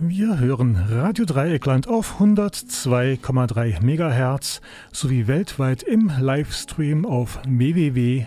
[0.00, 4.60] Wir hören Radio Dreieckland auf 102,3 MHz
[4.90, 8.24] sowie weltweit im Livestream auf www.rdl.de.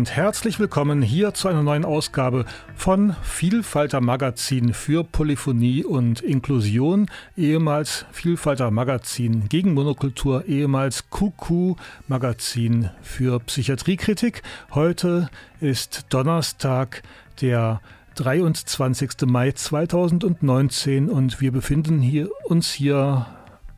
[0.00, 7.10] und herzlich willkommen hier zu einer neuen Ausgabe von Vielfalter Magazin für Polyphonie und Inklusion,
[7.36, 11.74] ehemals Vielfalter Magazin gegen Monokultur, ehemals Kuku
[12.08, 14.42] Magazin für Psychiatriekritik.
[14.70, 15.28] Heute
[15.60, 17.02] ist Donnerstag,
[17.42, 17.82] der
[18.14, 19.26] 23.
[19.26, 23.26] Mai 2019 und wir befinden hier, uns hier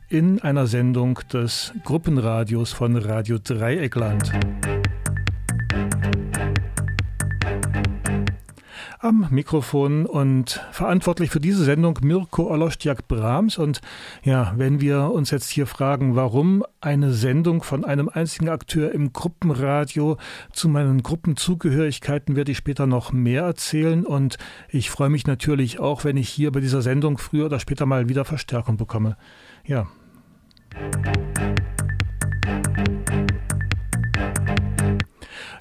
[0.07, 4.31] in einer Sendung des Gruppenradios von Radio Dreieckland.
[9.03, 13.57] Am Mikrofon und verantwortlich für diese Sendung Mirko Olostjak Brahms.
[13.57, 13.81] Und
[14.23, 19.11] ja, wenn wir uns jetzt hier fragen, warum eine Sendung von einem einzigen Akteur im
[19.11, 20.15] Gruppenradio
[20.53, 24.05] zu meinen Gruppenzugehörigkeiten werde ich später noch mehr erzählen.
[24.05, 24.37] Und
[24.69, 28.07] ich freue mich natürlich auch, wenn ich hier bei dieser Sendung früher oder später mal
[28.07, 29.17] wieder Verstärkung bekomme.
[29.65, 29.85] Ja.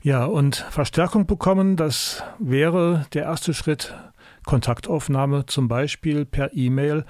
[0.05, 3.95] Ja, und Verstärkung bekommen, das wäre der erste Schritt.
[4.45, 7.05] Kontaktaufnahme zum Beispiel per E-Mail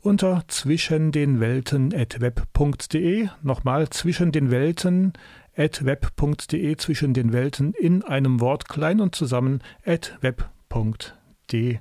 [0.00, 3.28] unter zwischen den Welten at web.de.
[3.42, 5.12] Nochmal zwischen den Welten
[5.54, 11.78] at web.de, zwischen den Welten in einem Wort klein und zusammen at web.de.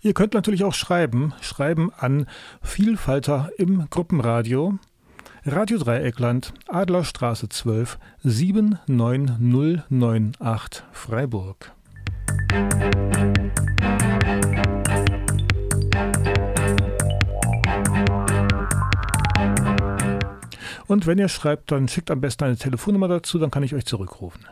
[0.00, 2.26] Ihr könnt natürlich auch schreiben, schreiben an
[2.62, 4.78] Vielfalter im Gruppenradio.
[5.44, 11.72] Radio Dreieckland, Adlerstraße 12, 79098 Freiburg.
[20.86, 23.84] Und wenn ihr schreibt, dann schickt am besten eine Telefonnummer dazu, dann kann ich euch
[23.84, 24.46] zurückrufen.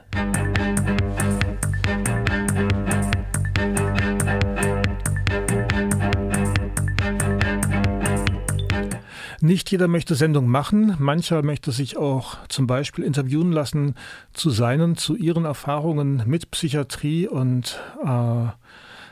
[9.46, 10.96] Nicht jeder möchte Sendung machen.
[10.98, 13.94] Mancher möchte sich auch zum Beispiel interviewen lassen
[14.32, 18.46] zu seinen, zu ihren Erfahrungen mit Psychiatrie und äh,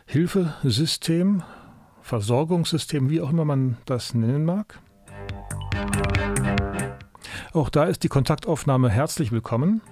[0.06, 1.44] Hilfesystem,
[2.02, 4.80] Versorgungssystem, wie auch immer man das nennen mag.
[7.52, 9.82] Auch da ist die Kontaktaufnahme herzlich willkommen.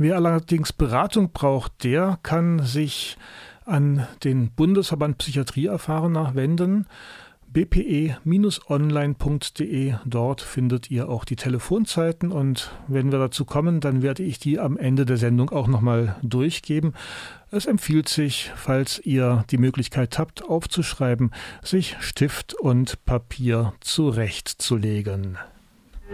[0.00, 3.18] Wer allerdings Beratung braucht, der kann sich
[3.64, 6.86] an den Bundesverband Psychiatrie Erfahrener wenden
[7.52, 8.14] bpe-online.de.
[10.04, 14.60] Dort findet ihr auch die Telefonzeiten und wenn wir dazu kommen, dann werde ich die
[14.60, 16.94] am Ende der Sendung auch nochmal durchgeben.
[17.50, 21.32] Es empfiehlt sich, falls ihr die Möglichkeit habt, aufzuschreiben,
[21.62, 25.38] sich Stift und Papier zurechtzulegen.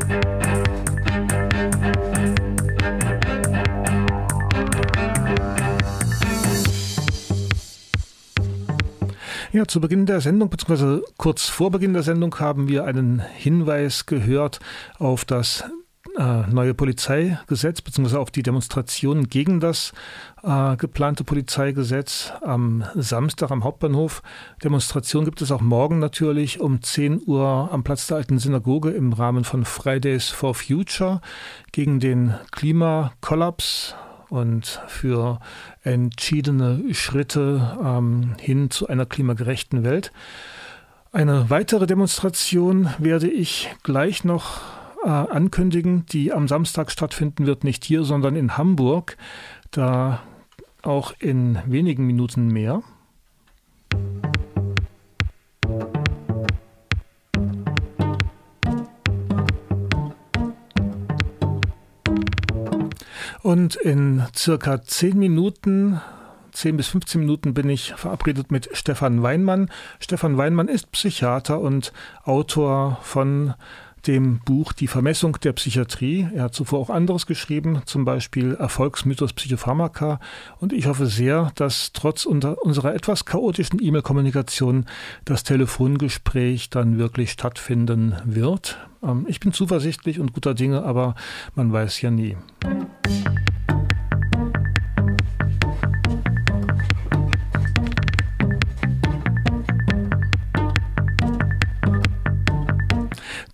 [0.01, 0.74] Musik
[9.55, 14.05] Ja, zu Beginn der Sendung, beziehungsweise kurz vor Beginn der Sendung, haben wir einen Hinweis
[14.05, 14.59] gehört
[14.99, 15.63] auf das
[16.19, 19.93] äh, neue Polizeigesetz, beziehungsweise auf die Demonstration gegen das
[20.43, 24.25] äh, geplante Polizeigesetz am Samstag am Hauptbahnhof.
[24.65, 29.13] Demonstration gibt es auch morgen natürlich um 10 Uhr am Platz der alten Synagoge im
[29.13, 31.21] Rahmen von Fridays for Future
[31.71, 33.95] gegen den Klimakollaps
[34.35, 35.39] und für
[35.85, 40.13] entschiedene Schritte ähm, hin zu einer klimagerechten Welt.
[41.13, 44.61] Eine weitere Demonstration werde ich gleich noch
[45.05, 49.17] äh, ankündigen, die am Samstag stattfinden wird, nicht hier, sondern in Hamburg.
[49.71, 50.21] Da
[50.83, 52.83] auch in wenigen Minuten mehr.
[63.55, 66.01] Und in circa zehn Minuten
[66.51, 69.71] 10 bis 15 Minuten bin ich verabredet mit Stefan Weinmann.
[70.01, 71.93] Stefan Weinmann ist Psychiater und
[72.25, 73.55] Autor von
[74.09, 76.27] dem Buch Die Vermessung der Psychiatrie.
[76.35, 80.19] Er hat zuvor auch anderes geschrieben, zum Beispiel Erfolgsmythos Psychopharmaka.
[80.59, 84.87] Und ich hoffe sehr, dass trotz unserer etwas chaotischen E-Mail-Kommunikation
[85.25, 88.79] das Telefongespräch dann wirklich stattfinden wird.
[89.05, 91.15] Ähm, ich bin zuversichtlich und guter Dinge, aber
[91.55, 92.37] man weiß ja nie.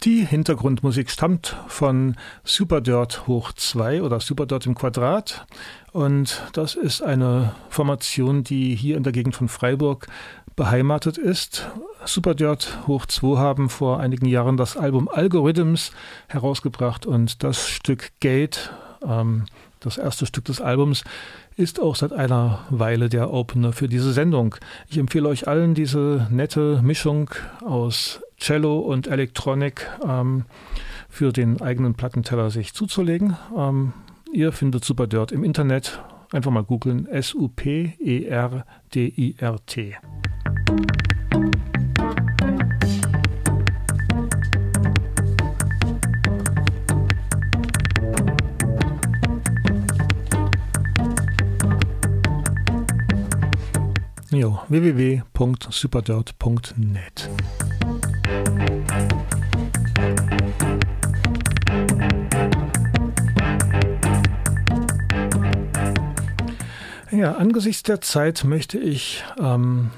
[0.03, 5.47] Die Hintergrundmusik stammt von Superdirt hoch 2 oder Superdirt im Quadrat.
[5.93, 10.07] Und das ist eine Formation, die hier in der Gegend von Freiburg
[10.61, 11.71] beheimatet ist.
[12.05, 15.91] Superdirt hoch 2 haben vor einigen Jahren das Album Algorithms
[16.29, 18.71] herausgebracht und das Stück Gate,
[19.03, 19.47] ähm,
[19.81, 21.03] das erste Stück des Albums,
[21.57, 24.55] ist auch seit einer Weile der Opener für diese Sendung.
[24.91, 27.31] Ich empfehle euch allen diese nette Mischung
[27.65, 30.45] aus Cello und Elektronik ähm,
[31.09, 33.35] für den eigenen Plattenteller sich zuzulegen.
[33.57, 33.95] Ähm,
[34.31, 36.03] ihr findet Super Dirt im Internet.
[36.33, 37.97] Einfach mal googeln S-U-P-E-R-D-I-R-T.
[54.71, 57.29] Www.superdirt.net.
[67.11, 69.91] Ja, angesichts der Zeit möchte ich ähm,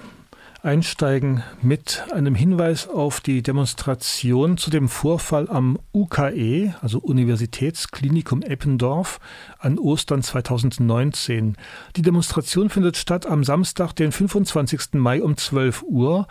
[0.62, 9.18] einsteigen mit einem Hinweis auf die Demonstration zu dem Vorfall am UKE, also Universitätsklinikum Eppendorf,
[9.58, 11.56] an Ostern 2019.
[11.96, 14.94] Die Demonstration findet statt am Samstag, den 25.
[14.94, 16.28] Mai um 12 Uhr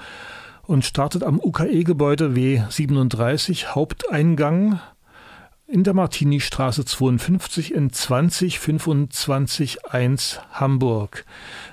[0.64, 4.80] und startet am UKE-Gebäude W37 Haupteingang
[5.72, 11.24] in der Martini-Straße 52 in 20251 Hamburg.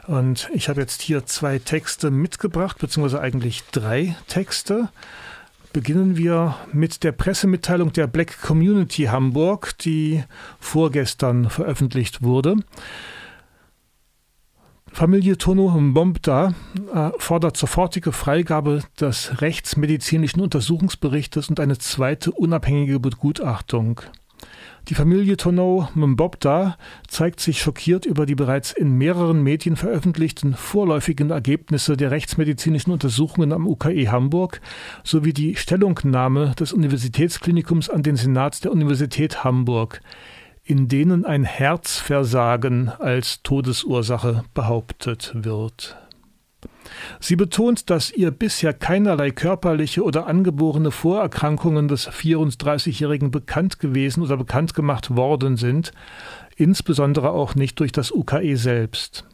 [0.06, 4.90] Und ich habe jetzt hier zwei Texte mitgebracht, beziehungsweise eigentlich drei Texte.
[5.72, 10.24] Beginnen wir mit der Pressemitteilung der Black Community Hamburg, die
[10.60, 12.56] vorgestern veröffentlicht wurde.
[14.98, 16.54] Familie Tono Mbomda
[16.92, 24.00] äh, fordert sofortige Freigabe des rechtsmedizinischen Untersuchungsberichtes und eine zweite unabhängige Begutachtung.
[24.88, 31.30] Die Familie Tono Mbobda zeigt sich schockiert über die bereits in mehreren Medien veröffentlichten vorläufigen
[31.30, 34.60] Ergebnisse der rechtsmedizinischen Untersuchungen am UKE Hamburg
[35.04, 40.00] sowie die Stellungnahme des Universitätsklinikums an den Senat der Universität Hamburg
[40.68, 45.96] in denen ein Herzversagen als Todesursache behauptet wird.
[47.20, 54.36] Sie betont, dass ihr bisher keinerlei körperliche oder angeborene Vorerkrankungen des 34-Jährigen bekannt gewesen oder
[54.36, 55.92] bekannt gemacht worden sind,
[56.56, 59.24] insbesondere auch nicht durch das UKE selbst.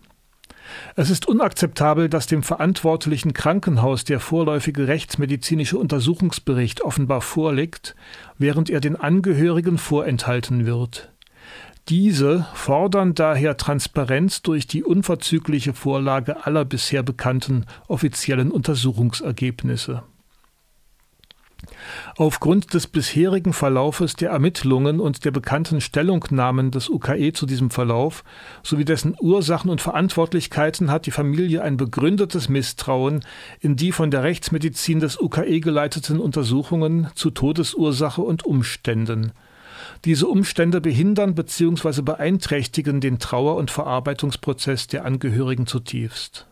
[0.95, 7.97] Es ist unakzeptabel, dass dem verantwortlichen Krankenhaus der vorläufige rechtsmedizinische Untersuchungsbericht offenbar vorliegt,
[8.39, 11.14] während er den Angehörigen vorenthalten wird.
[11.91, 20.03] Diese fordern daher Transparenz durch die unverzügliche Vorlage aller bisher bekannten offiziellen Untersuchungsergebnisse.
[22.17, 28.25] Aufgrund des bisherigen Verlaufes der Ermittlungen und der bekannten Stellungnahmen des UKE zu diesem Verlauf
[28.63, 33.25] sowie dessen Ursachen und Verantwortlichkeiten hat die Familie ein begründetes Misstrauen
[33.61, 39.33] in die von der Rechtsmedizin des UKE geleiteten Untersuchungen zu Todesursache und Umständen.
[40.05, 42.03] Diese Umstände behindern bzw.
[42.03, 46.47] beeinträchtigen den Trauer- und Verarbeitungsprozess der Angehörigen zutiefst.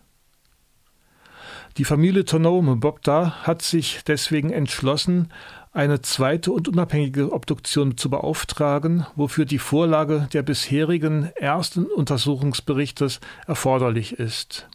[1.77, 5.29] Die Familie Tonome Bobda hat sich deswegen entschlossen,
[5.71, 14.13] eine zweite und unabhängige Obduktion zu beauftragen, wofür die Vorlage der bisherigen ersten Untersuchungsberichtes erforderlich
[14.19, 14.67] ist.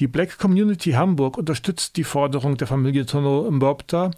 [0.00, 4.10] Die Black Community Hamburg unterstützt die Forderung der Familie Tono Mbopta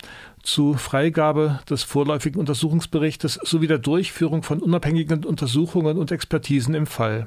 [0.42, 7.26] zu Freigabe des vorläufigen Untersuchungsberichtes sowie der Durchführung von unabhängigen Untersuchungen und Expertisen im Fall.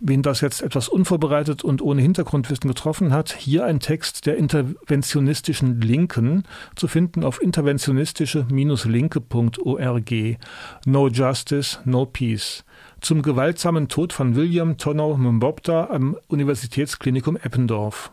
[0.00, 5.80] wen das jetzt etwas unvorbereitet und ohne Hintergrundwissen getroffen hat, hier ein Text der interventionistischen
[5.80, 10.38] Linken zu finden auf interventionistische-linke.org.
[10.84, 12.64] No Justice, No Peace.
[13.00, 18.12] Zum gewaltsamen Tod von William Tonno Mbobda am Universitätsklinikum Eppendorf.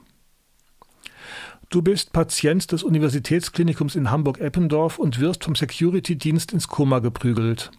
[1.74, 7.72] Du bist Patient des Universitätsklinikums in Hamburg-Eppendorf und wirst vom Security-Dienst ins Koma geprügelt.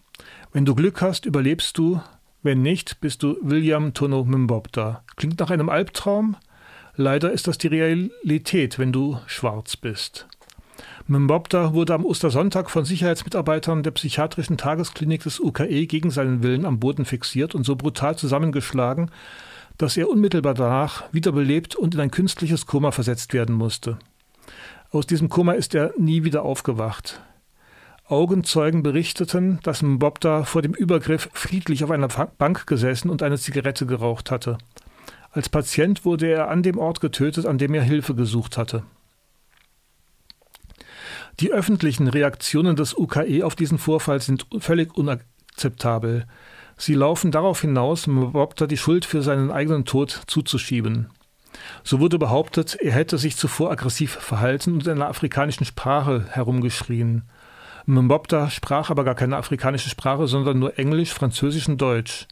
[0.52, 2.00] Wenn du Glück hast, überlebst du.
[2.42, 5.04] Wenn nicht, bist du William Tono Mimbobda.
[5.14, 6.34] Klingt nach einem Albtraum?
[6.96, 10.26] Leider ist das die Realität, wenn du schwarz bist.
[11.06, 16.80] Mimbobda wurde am Ostersonntag von Sicherheitsmitarbeitern der psychiatrischen Tagesklinik des UKE gegen seinen Willen am
[16.80, 19.12] Boden fixiert und so brutal zusammengeschlagen,
[19.78, 23.98] dass er unmittelbar danach wiederbelebt und in ein künstliches Koma versetzt werden musste.
[24.90, 27.20] Aus diesem Koma ist er nie wieder aufgewacht.
[28.06, 33.86] Augenzeugen berichteten, dass Mbobda vor dem Übergriff friedlich auf einer Bank gesessen und eine Zigarette
[33.86, 34.58] geraucht hatte.
[35.30, 38.84] Als Patient wurde er an dem Ort getötet, an dem er Hilfe gesucht hatte.
[41.40, 46.26] Die öffentlichen Reaktionen des UKE auf diesen Vorfall sind völlig unakzeptabel.
[46.76, 51.10] Sie laufen darauf hinaus, Mbobda die Schuld für seinen eigenen Tod zuzuschieben.
[51.82, 57.22] So wurde behauptet, er hätte sich zuvor aggressiv verhalten und in einer afrikanischen Sprache herumgeschrien.
[57.86, 62.26] Mbobda sprach aber gar keine afrikanische Sprache, sondern nur Englisch, Französisch und Deutsch.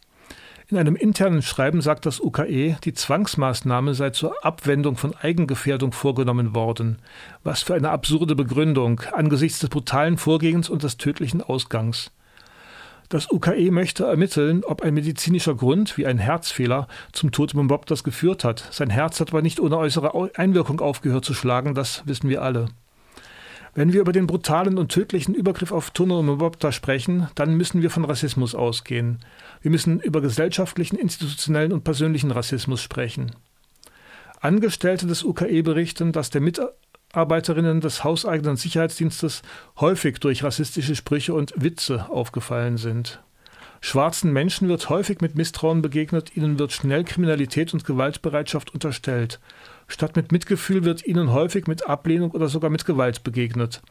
[0.68, 6.54] In einem internen Schreiben sagt das UKE, die Zwangsmaßnahme sei zur Abwendung von Eigengefährdung vorgenommen
[6.54, 6.98] worden.
[7.42, 12.10] Was für eine absurde Begründung angesichts des brutalen Vorgehens und des tödlichen Ausgangs.
[13.12, 18.42] Das UKE möchte ermitteln, ob ein medizinischer Grund wie ein Herzfehler zum Tod Mbobdas geführt
[18.42, 18.66] hat.
[18.70, 22.70] Sein Herz hat aber nicht ohne äußere Einwirkung aufgehört zu schlagen, das wissen wir alle.
[23.74, 27.90] Wenn wir über den brutalen und tödlichen Übergriff auf Tono Mbobda sprechen, dann müssen wir
[27.90, 29.18] von Rassismus ausgehen.
[29.60, 33.32] Wir müssen über gesellschaftlichen, institutionellen und persönlichen Rassismus sprechen.
[34.40, 36.81] Angestellte des UKE berichten, dass der Mitarbeiter
[37.12, 39.42] Mitarbeiterinnen des hauseigenen Sicherheitsdienstes
[39.78, 43.20] häufig durch rassistische Sprüche und Witze aufgefallen sind.
[43.82, 49.40] Schwarzen Menschen wird häufig mit Misstrauen begegnet, ihnen wird schnell Kriminalität und Gewaltbereitschaft unterstellt.
[49.88, 53.82] Statt mit Mitgefühl wird ihnen häufig mit Ablehnung oder sogar mit Gewalt begegnet.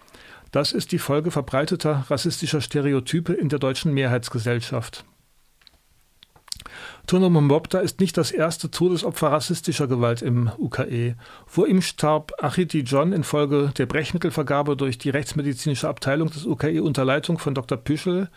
[0.50, 5.06] Das ist die Folge verbreiteter rassistischer Stereotype in der deutschen Mehrheitsgesellschaft.
[7.08, 11.16] Tono Mbobda ist nicht das erste Todesopfer rassistischer Gewalt im UKE.
[11.46, 17.04] Vor ihm starb Achiti John infolge der Brechmittelvergabe durch die rechtsmedizinische Abteilung des UKE unter
[17.04, 17.78] Leitung von Dr.
[17.78, 18.30] Püschel.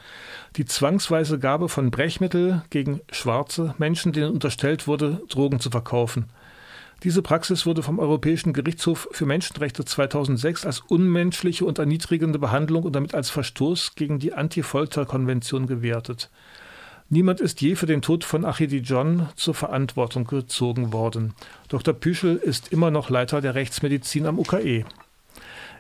[0.57, 6.27] Die zwangsweise Gabe von Brechmittel gegen schwarze Menschen, denen unterstellt wurde, Drogen zu verkaufen.
[7.05, 12.97] Diese Praxis wurde vom Europäischen Gerichtshof für Menschenrechte 2006 als unmenschliche und erniedrigende Behandlung und
[12.97, 16.31] damit als Verstoß gegen die Anti-Folter-Konvention gewertet.
[17.11, 21.35] Niemand ist je für den Tod von Achidi John zur Verantwortung gezogen worden.
[21.69, 21.93] Dr.
[21.93, 24.85] Püschel ist immer noch Leiter der Rechtsmedizin am UKE.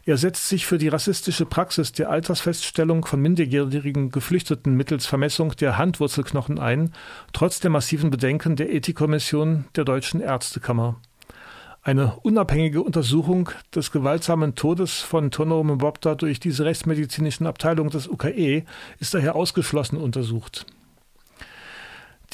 [0.06, 5.78] Er setzt sich für die rassistische Praxis der Altersfeststellung von minderjährigen Geflüchteten mittels Vermessung der
[5.78, 6.92] Handwurzelknochen ein,
[7.32, 11.00] trotz der massiven Bedenken der Ethikkommission der Deutschen Ärztekammer.
[11.80, 18.64] Eine unabhängige Untersuchung des gewaltsamen Todes von Tono Mbobda durch diese rechtsmedizinischen Abteilung des UKE
[18.98, 20.66] ist daher ausgeschlossen untersucht.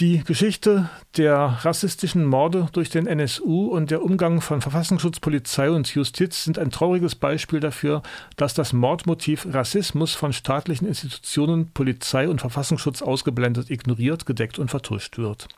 [0.01, 0.89] Die Geschichte
[1.19, 6.59] der rassistischen Morde durch den NSU und der Umgang von Verfassungsschutz, Polizei und Justiz sind
[6.59, 8.03] ein trauriges Beispiel dafür,
[8.37, 15.19] dass das Mordmotiv Rassismus von staatlichen Institutionen, Polizei und Verfassungsschutz ausgeblendet, ignoriert, gedeckt und vertuscht
[15.19, 15.49] wird.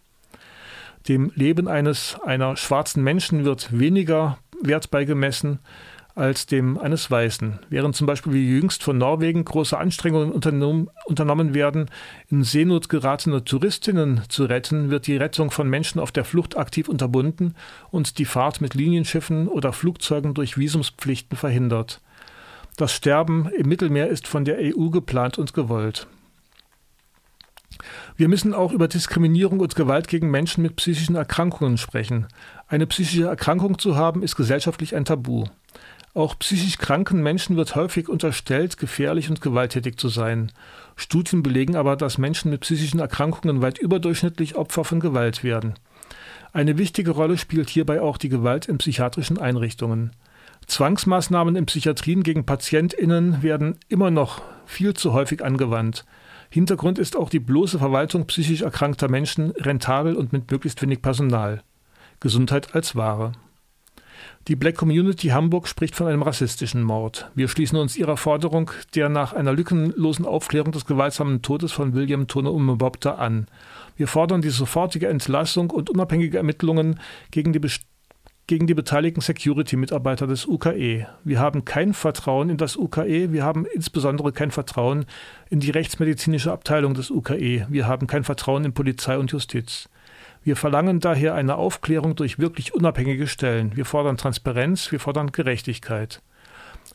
[1.07, 5.61] Dem Leben eines einer schwarzen Menschen wird weniger Wert beigemessen
[6.15, 7.61] als dem eines Weißen.
[7.71, 11.91] Während zum Beispiel wie jüngst von Norwegen große Anstrengungen unternommen werden,
[12.29, 16.89] in Seenot geratene Touristinnen zu retten, wird die Rettung von Menschen auf der Flucht aktiv
[16.89, 17.55] unterbunden
[17.91, 22.01] und die Fahrt mit Linienschiffen oder Flugzeugen durch Visumspflichten verhindert.
[22.77, 26.07] Das Sterben im Mittelmeer ist von der EU geplant und gewollt.
[28.17, 32.27] Wir müssen auch über Diskriminierung und Gewalt gegen Menschen mit psychischen Erkrankungen sprechen.
[32.69, 35.45] Eine psychische Erkrankung zu haben, ist gesellschaftlich ein Tabu.
[36.15, 40.53] Auch psychisch kranken Menschen wird häufig unterstellt, gefährlich und gewalttätig zu sein.
[40.95, 45.75] Studien belegen aber, dass Menschen mit psychischen Erkrankungen weit überdurchschnittlich Opfer von Gewalt werden.
[46.53, 50.13] Eine wichtige Rolle spielt hierbei auch die Gewalt in psychiatrischen Einrichtungen.
[50.67, 56.05] Zwangsmaßnahmen in Psychiatrien gegen Patientinnen werden immer noch viel zu häufig angewandt.
[56.51, 61.63] Hintergrund ist auch die bloße Verwaltung psychisch erkrankter Menschen rentabel und mit möglichst wenig Personal.
[62.21, 63.33] Gesundheit als Ware.
[64.49, 67.31] Die Black Community Hamburg spricht von einem rassistischen Mord.
[67.35, 72.27] Wir schließen uns ihrer Forderung der nach einer lückenlosen Aufklärung des gewaltsamen Todes von William
[72.27, 73.47] Tone Umebopta an.
[73.97, 76.99] Wir fordern die sofortige Entlassung und unabhängige Ermittlungen
[77.31, 77.61] gegen die
[78.49, 81.07] gegen die beteiligten Security-Mitarbeiter des UKE.
[81.25, 85.07] Wir haben kein Vertrauen in das UKE, wir haben insbesondere kein Vertrauen
[85.49, 89.89] in die rechtsmedizinische Abteilung des UKE, wir haben kein Vertrauen in Polizei und Justiz.
[90.45, 93.77] Wir verlangen daher eine Aufklärung durch wirklich unabhängige Stellen.
[93.77, 96.21] Wir fordern Transparenz, wir fordern Gerechtigkeit.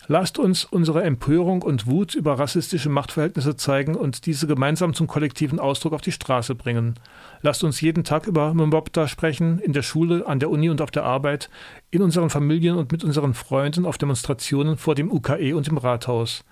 [0.09, 5.59] Lasst uns unsere Empörung und Wut über rassistische Machtverhältnisse zeigen und diese gemeinsam zum kollektiven
[5.59, 6.95] Ausdruck auf die Straße bringen.
[7.41, 10.91] Lasst uns jeden Tag über Mbopta sprechen, in der Schule, an der Uni und auf
[10.91, 11.49] der Arbeit,
[11.89, 16.43] in unseren Familien und mit unseren Freunden auf Demonstrationen vor dem UKE und im Rathaus.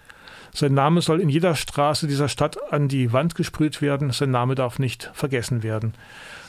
[0.53, 4.55] Sein Name soll in jeder Straße dieser Stadt an die Wand gesprüht werden, sein Name
[4.55, 5.93] darf nicht vergessen werden.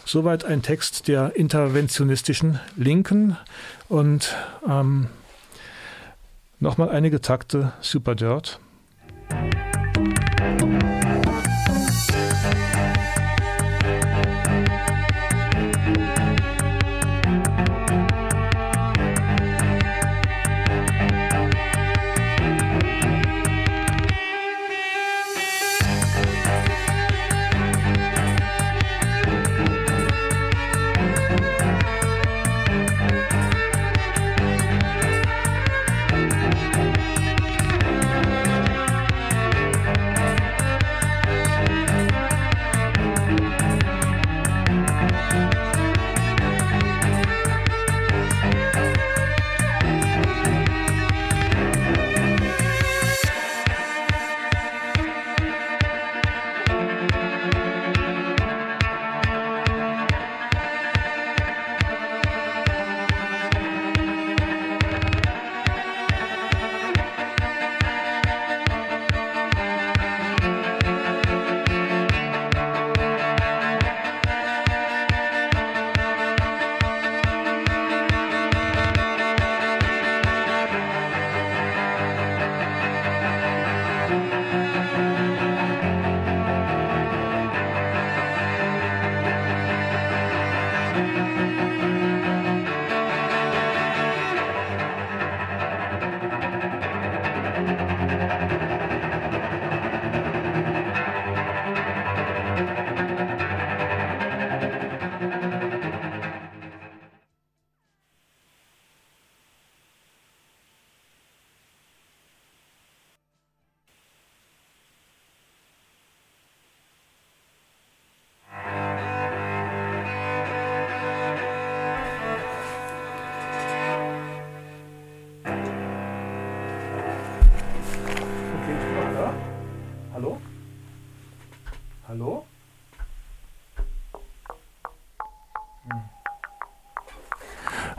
[0.07, 3.37] Soweit ein Text der interventionistischen Linken.
[3.89, 4.35] Und
[4.67, 5.09] ähm,
[6.59, 8.15] Nochmal einige Takte Super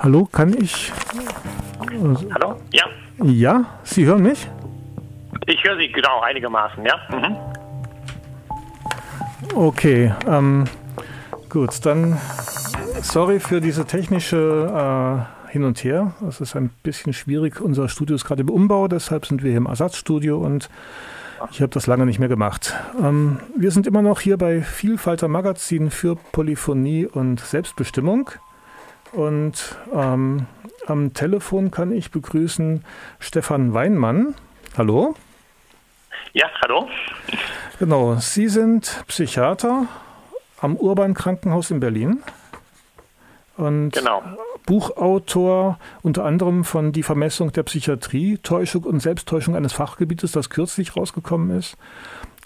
[0.08, 0.94] Hallo, kann ich?
[2.34, 2.56] Hallo?
[2.72, 2.86] Ja.
[3.26, 4.48] Ja, Sie hören mich?
[5.48, 6.96] Ich höre Sie, genau, einigermaßen, ja.
[7.10, 7.36] Mhm.
[9.54, 10.64] Okay, ähm,
[11.50, 12.18] gut, dann
[13.02, 16.14] sorry für diese technische äh, Hin und Her.
[16.26, 17.60] Es ist ein bisschen schwierig.
[17.60, 20.70] Unser Studio ist gerade im Umbau, deshalb sind wir hier im Ersatzstudio und
[21.52, 22.74] ich habe das lange nicht mehr gemacht.
[22.98, 28.32] Ähm, wir sind immer noch hier bei Vielfalter Magazin für Polyphonie und Selbstbestimmung.
[29.14, 30.48] Und ähm,
[30.86, 32.84] am Telefon kann ich begrüßen
[33.20, 34.36] Stefan Weinmann.
[34.78, 35.16] Hallo.
[36.34, 36.88] Ja, hallo.
[37.80, 39.88] Genau, Sie sind Psychiater
[40.60, 42.24] am Urban Krankenhaus in Berlin.
[43.58, 44.22] Und genau.
[44.66, 50.96] Buchautor unter anderem von Die Vermessung der Psychiatrie, Täuschung und Selbsttäuschung eines Fachgebietes, das kürzlich
[50.96, 51.78] rausgekommen ist,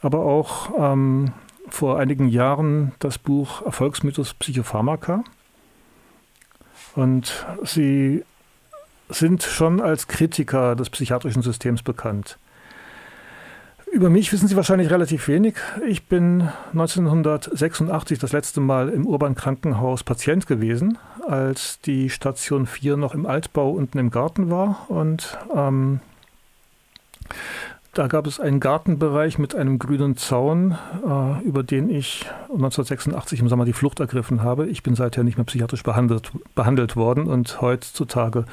[0.02, 1.34] aber auch ähm,
[1.68, 5.24] vor einigen Jahren das Buch Erfolgsmythos Psychopharmaka.
[6.96, 8.24] Und Sie
[9.10, 12.38] sind schon als Kritiker des psychiatrischen Systems bekannt.
[13.92, 15.56] Über mich wissen Sie wahrscheinlich relativ wenig.
[15.86, 22.96] Ich bin 1986 das letzte Mal im Urban Krankenhaus Patient gewesen, als die Station 4
[22.96, 24.86] noch im Altbau unten im Garten war.
[24.88, 26.00] Und ähm,
[27.94, 33.50] da gab es einen Gartenbereich mit einem grünen Zaun, äh, über den ich 1986 im
[33.50, 34.68] Sommer die Flucht ergriffen habe.
[34.68, 38.46] Ich bin seither nicht mehr psychiatrisch behandelt, behandelt worden und heutzutage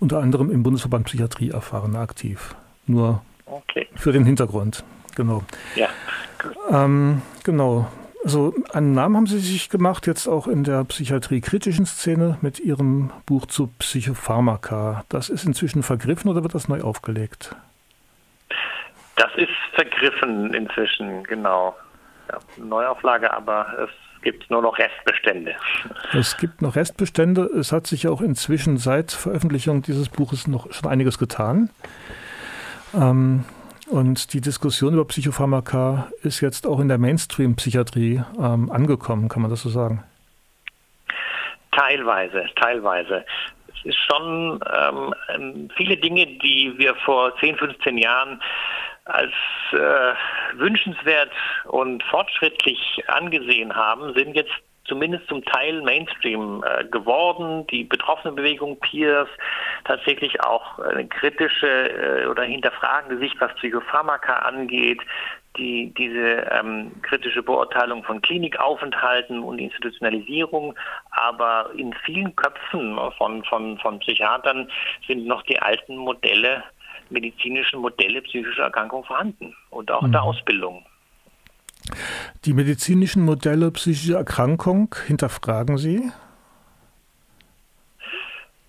[0.00, 2.54] unter anderem im Bundesverband Psychiatrie erfahren aktiv.
[2.86, 3.88] Nur okay.
[3.94, 4.84] für den Hintergrund.
[5.16, 5.44] Genau.
[5.76, 5.88] Ja.
[6.70, 7.88] Ähm, genau.
[8.22, 13.10] Also einen Namen haben Sie sich gemacht, jetzt auch in der psychiatrie-kritischen Szene mit Ihrem
[13.24, 15.04] Buch zu Psychopharmaka.
[15.08, 17.54] Das ist inzwischen vergriffen oder wird das neu aufgelegt?
[19.16, 21.76] Das ist vergriffen inzwischen, genau.
[22.30, 23.90] Ja, Neuauflage, aber es
[24.22, 25.54] gibt nur noch Restbestände.
[26.12, 27.42] Es gibt noch Restbestände.
[27.42, 31.70] Es hat sich auch inzwischen seit Veröffentlichung dieses Buches noch schon einiges getan.
[32.94, 33.44] Ähm,
[33.90, 39.50] und die Diskussion über Psychopharmaka ist jetzt auch in der Mainstream-Psychiatrie ähm, angekommen, kann man
[39.50, 40.02] das so sagen?
[41.72, 43.24] Teilweise, teilweise.
[43.68, 44.60] Es ist schon
[45.34, 48.40] ähm, viele Dinge, die wir vor 10, 15 Jahren
[49.04, 49.32] als
[49.72, 51.30] äh, wünschenswert
[51.64, 54.52] und fortschrittlich angesehen haben, sind jetzt
[54.86, 57.66] zumindest zum Teil Mainstream äh, geworden.
[57.68, 59.28] Die betroffene Bewegung Peers
[59.84, 65.00] tatsächlich auch eine kritische äh, oder hinterfragende Sicht, was Psychopharmaka angeht,
[65.56, 70.74] die, diese ähm, kritische Beurteilung von Klinikaufenthalten und Institutionalisierung,
[71.10, 74.68] aber in vielen Köpfen von, von, von Psychiatern
[75.06, 76.64] sind noch die alten Modelle
[77.10, 80.28] medizinischen Modelle psychischer Erkrankung vorhanden und auch in der mhm.
[80.28, 80.86] Ausbildung.
[82.44, 86.10] Die medizinischen Modelle psychischer Erkrankung hinterfragen Sie?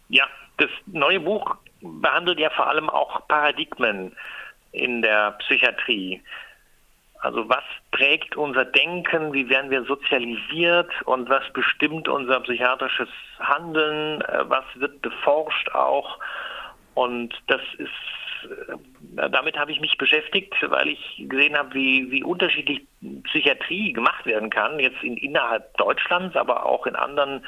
[0.10, 0.26] Ja,
[0.58, 4.16] das neue Buch behandelt ja vor allem auch Paradigmen
[4.72, 6.22] in der Psychiatrie.
[7.20, 14.22] Also was prägt unser Denken, wie werden wir sozialisiert und was bestimmt unser psychiatrisches Handeln,
[14.22, 16.20] äh, was wird beforscht auch.
[16.94, 17.90] Und das ist
[19.16, 22.82] damit habe ich mich beschäftigt, weil ich gesehen habe, wie, wie unterschiedlich
[23.24, 27.46] Psychiatrie gemacht werden kann, jetzt in, innerhalb Deutschlands, aber auch in anderen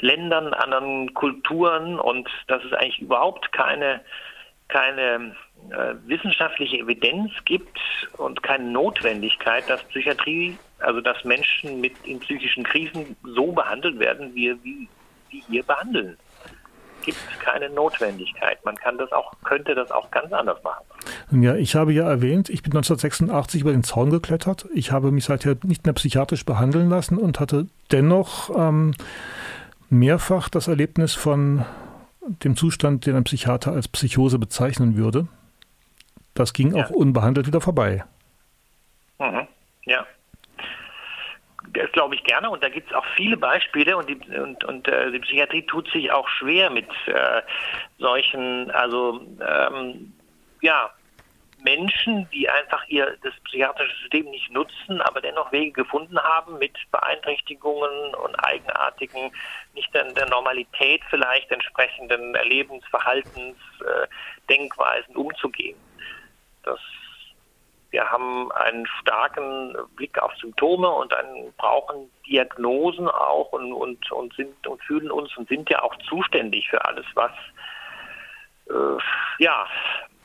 [0.00, 1.98] Ländern, anderen Kulturen.
[1.98, 4.00] Und dass es eigentlich überhaupt keine,
[4.68, 5.36] keine
[5.70, 7.78] äh, wissenschaftliche Evidenz gibt
[8.18, 14.34] und keine Notwendigkeit, dass Psychiatrie, also dass Menschen mit in psychischen Krisen so behandelt werden,
[14.34, 14.88] wie wir
[15.48, 16.16] hier behandeln
[17.04, 18.64] gibt es keine Notwendigkeit.
[18.64, 20.84] Man kann das auch, könnte das auch ganz anders machen.
[21.30, 24.66] Ja, ich habe ja erwähnt, ich bin 1986 über den Zaun geklettert.
[24.74, 28.94] Ich habe mich seither nicht mehr psychiatrisch behandeln lassen und hatte dennoch ähm,
[29.90, 31.64] mehrfach das Erlebnis von
[32.26, 35.28] dem Zustand, den ein Psychiater als Psychose bezeichnen würde.
[36.32, 36.84] Das ging ja.
[36.84, 38.04] auch unbehandelt wieder vorbei.
[39.18, 39.46] Mhm.
[39.84, 40.06] Ja
[41.74, 44.88] das glaube ich gerne und da gibt es auch viele Beispiele und die, und, und
[44.88, 47.42] äh, die Psychiatrie tut sich auch schwer mit äh,
[47.98, 50.12] solchen, also ähm,
[50.60, 50.90] ja,
[51.64, 56.76] Menschen, die einfach ihr das psychiatrische System nicht nutzen, aber dennoch Wege gefunden haben, mit
[56.90, 59.32] Beeinträchtigungen und eigenartigen,
[59.74, 64.06] nicht der, der Normalität vielleicht entsprechenden Erlebensverhaltens, äh,
[64.50, 65.76] Denkweisen umzugehen.
[66.64, 66.78] Das
[67.94, 74.34] wir haben einen starken Blick auf Symptome und einen, brauchen Diagnosen auch und, und, und,
[74.34, 77.30] sind, und fühlen uns und sind ja auch zuständig für alles, was,
[78.68, 78.98] äh,
[79.38, 79.64] ja,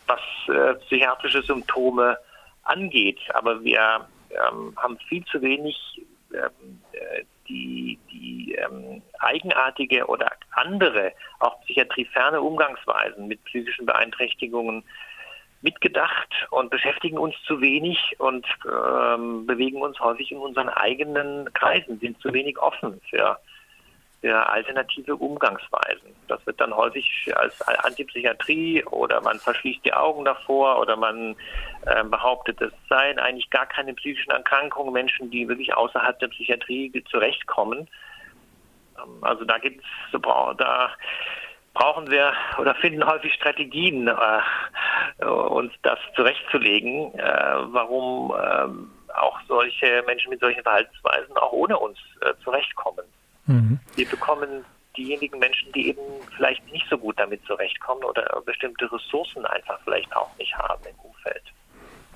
[0.08, 2.18] was äh, psychiatrische Symptome
[2.64, 3.20] angeht.
[3.36, 5.78] Aber wir ähm, haben viel zu wenig
[6.34, 14.84] ähm, äh, die, die ähm, eigenartige oder andere, auch psychiatrieferne Umgangsweisen mit psychischen Beeinträchtigungen
[15.62, 22.00] mitgedacht und beschäftigen uns zu wenig und ähm, bewegen uns häufig in unseren eigenen Kreisen,
[22.00, 23.38] sind zu wenig offen für,
[24.22, 26.16] für alternative Umgangsweisen.
[26.30, 31.36] Das wird dann häufig als Antipsychiatrie oder man verschließt die Augen davor oder man
[31.86, 37.04] äh, behauptet, es seien eigentlich gar keine psychischen Erkrankungen, Menschen, die wirklich außerhalb der Psychiatrie
[37.10, 37.90] zurechtkommen.
[38.98, 40.22] Ähm, also da gibt es,
[40.58, 40.92] da
[41.80, 47.24] brauchen wir oder finden häufig Strategien, äh, uns das zurechtzulegen, äh,
[47.72, 53.06] warum äh, auch solche Menschen mit solchen Verhaltensweisen auch ohne uns äh, zurechtkommen.
[53.46, 53.80] Mhm.
[53.96, 54.66] Wir bekommen
[54.98, 56.02] diejenigen Menschen, die eben
[56.36, 60.96] vielleicht nicht so gut damit zurechtkommen oder bestimmte Ressourcen einfach vielleicht auch nicht haben im
[61.10, 61.44] Umfeld.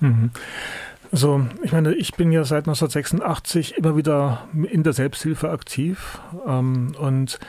[0.01, 0.31] Mhm.
[1.13, 6.95] So, ich meine, ich bin ja seit 1986 immer wieder in der Selbsthilfe aktiv ähm,
[6.99, 7.39] und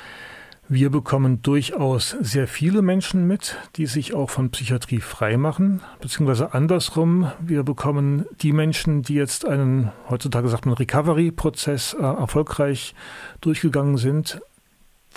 [0.69, 7.31] wir bekommen durchaus sehr viele Menschen mit, die sich auch von Psychiatrie freimachen, beziehungsweise andersrum,
[7.41, 12.95] wir bekommen die Menschen, die jetzt einen, heutzutage sagt man, Recovery-Prozess äh, erfolgreich
[13.41, 14.41] durchgegangen sind,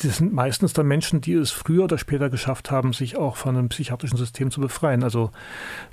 [0.03, 3.57] das sind meistens dann Menschen, die es früher oder später geschafft haben, sich auch von
[3.57, 5.03] einem psychiatrischen System zu befreien.
[5.03, 5.31] Also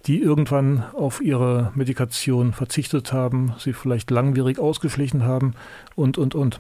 [0.07, 5.55] die irgendwann auf ihre Medikation verzichtet haben, sie vielleicht langwierig ausgeschlichen haben
[5.95, 6.59] und, und, und.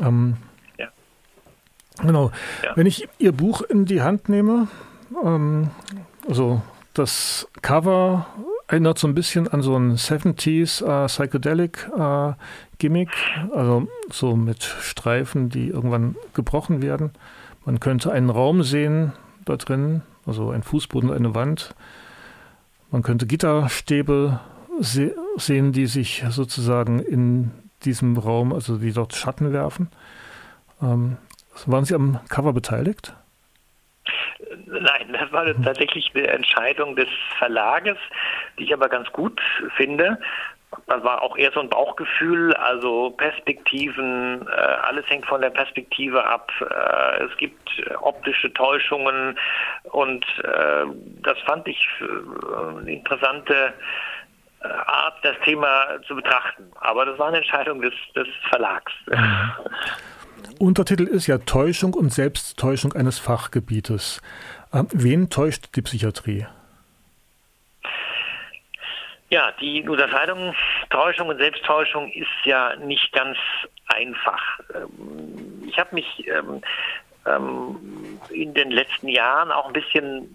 [0.00, 0.36] Ähm,
[2.02, 2.30] Genau.
[2.62, 2.76] Ja.
[2.76, 4.68] Wenn ich Ihr Buch in die Hand nehme,
[5.24, 5.70] ähm,
[6.28, 6.62] also
[6.94, 8.26] das Cover
[8.68, 12.32] erinnert so ein bisschen an so ein 70s äh, Psychedelic äh,
[12.78, 13.10] Gimmick,
[13.54, 17.10] also so mit Streifen, die irgendwann gebrochen werden.
[17.64, 19.12] Man könnte einen Raum sehen
[19.44, 21.74] da drin, also ein Fußboden, eine Wand.
[22.90, 24.40] Man könnte Gitterstäbe
[24.80, 27.50] se sehen, die sich sozusagen in
[27.84, 29.88] diesem Raum, also die dort Schatten werfen.
[30.82, 31.16] Ähm,
[31.66, 33.14] waren Sie am Cover beteiligt?
[34.66, 37.96] Nein, das war tatsächlich eine Entscheidung des Verlages,
[38.58, 39.40] die ich aber ganz gut
[39.76, 40.18] finde.
[40.88, 46.24] Das war auch eher so ein Bauchgefühl, also Perspektiven, äh, alles hängt von der Perspektive
[46.24, 46.50] ab.
[46.60, 49.38] Äh, es gibt optische Täuschungen
[49.84, 50.84] und äh,
[51.22, 53.72] das fand ich eine interessante
[54.60, 56.70] Art, das Thema zu betrachten.
[56.80, 58.92] Aber das war eine Entscheidung des, des Verlags.
[60.58, 64.20] Untertitel ist ja Täuschung und Selbsttäuschung eines Fachgebietes.
[64.72, 66.46] Ähm, wen täuscht die Psychiatrie?
[69.28, 70.54] Ja, die Unterscheidung
[70.90, 73.36] Täuschung und Selbsttäuschung ist ja nicht ganz
[73.88, 74.60] einfach.
[74.74, 76.62] Ähm, ich habe mich ähm,
[78.30, 80.34] in den letzten Jahren auch ein bisschen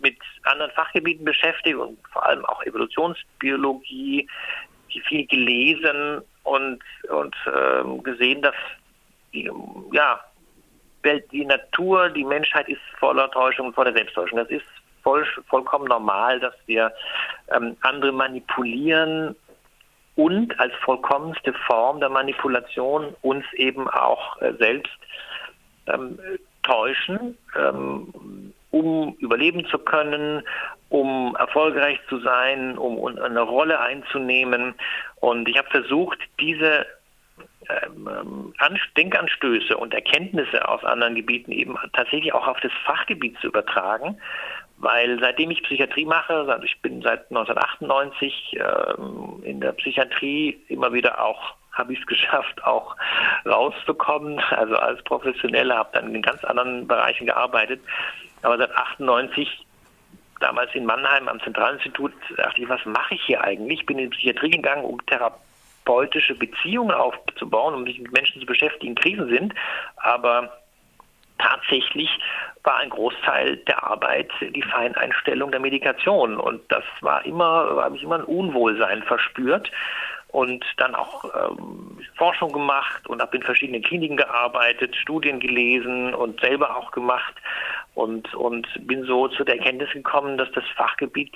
[0.00, 4.28] mit anderen Fachgebieten beschäftigt und vor allem auch Evolutionsbiologie,
[5.08, 8.54] viel gelesen und, und gesehen, dass
[9.32, 10.20] ja,
[11.32, 14.38] die Natur, die Menschheit ist voller Täuschung voller Selbsttäuschung.
[14.38, 14.66] Das ist
[15.02, 16.92] voll, vollkommen normal, dass wir
[17.54, 19.34] ähm, andere manipulieren
[20.16, 24.92] und als vollkommenste Form der Manipulation uns eben auch äh, selbst
[25.86, 26.18] ähm,
[26.64, 30.42] täuschen, ähm, um überleben zu können,
[30.90, 34.74] um erfolgreich zu sein, um, um eine Rolle einzunehmen.
[35.20, 36.84] Und ich habe versucht, diese
[37.68, 38.54] ähm,
[38.96, 44.18] Denkanstöße und Erkenntnisse aus anderen Gebieten eben tatsächlich auch auf das Fachgebiet zu übertragen.
[44.80, 50.92] Weil seitdem ich Psychiatrie mache, also ich bin seit 1998 ähm, in der Psychiatrie immer
[50.92, 52.96] wieder auch habe ich es geschafft, auch
[53.46, 54.40] rauszukommen.
[54.50, 57.80] Also als Professioneller habe dann in ganz anderen Bereichen gearbeitet.
[58.42, 59.64] Aber seit 98
[60.40, 63.80] damals in Mannheim am Zentralinstitut dachte ich, was mache ich hier eigentlich?
[63.80, 65.47] Ich bin in die Psychiatrie gegangen, um Therapie
[65.88, 69.54] therapeutische Beziehungen aufzubauen, um sich mit Menschen zu beschäftigen, Krisen sind.
[69.96, 70.52] Aber
[71.38, 72.10] tatsächlich
[72.62, 76.36] war ein Großteil der Arbeit die Feineinstellung der Medikation.
[76.38, 79.70] Und das war immer, habe ich immer ein Unwohlsein verspürt
[80.28, 86.38] und dann auch ähm, Forschung gemacht und habe in verschiedenen Kliniken gearbeitet, Studien gelesen und
[86.40, 87.34] selber auch gemacht
[87.94, 91.34] und, und bin so zu der Erkenntnis gekommen, dass das Fachgebiet,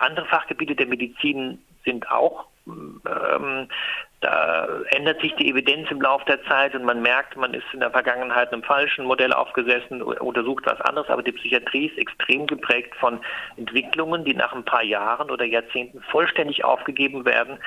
[0.00, 3.68] andere Fachgebiete der Medizin sind auch ähm,
[4.20, 7.80] da ändert sich die Evidenz im Laufe der Zeit und man merkt, man ist in
[7.80, 12.94] der Vergangenheit einem falschen Modell aufgesessen, untersucht was anderes, aber die Psychiatrie ist extrem geprägt
[12.96, 13.20] von
[13.56, 17.58] Entwicklungen, die nach ein paar Jahren oder Jahrzehnten vollständig aufgegeben werden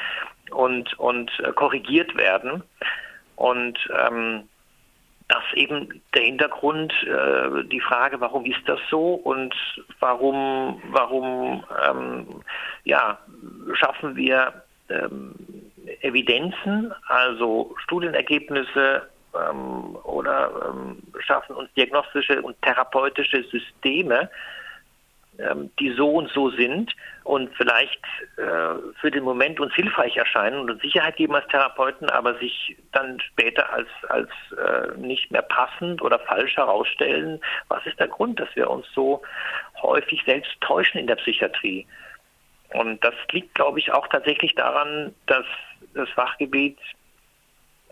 [0.51, 2.63] und, und äh, korrigiert werden.
[3.37, 4.49] Und ähm,
[5.31, 9.55] das eben der Hintergrund, äh, die Frage, warum ist das so und
[9.99, 12.27] warum, warum ähm,
[12.83, 13.17] ja,
[13.73, 14.53] schaffen wir
[14.89, 15.33] ähm,
[16.01, 24.29] Evidenzen, also Studienergebnisse ähm, oder ähm, schaffen uns diagnostische und therapeutische Systeme,
[25.79, 28.03] die so und so sind und vielleicht
[28.37, 32.75] äh, für den Moment uns hilfreich erscheinen und uns Sicherheit geben als Therapeuten, aber sich
[32.91, 37.39] dann später als, als äh, nicht mehr passend oder falsch herausstellen.
[37.69, 39.21] Was ist der Grund, dass wir uns so
[39.81, 41.87] häufig selbst täuschen in der Psychiatrie?
[42.73, 45.45] Und das liegt, glaube ich, auch tatsächlich daran, dass
[45.93, 46.77] das Fachgebiet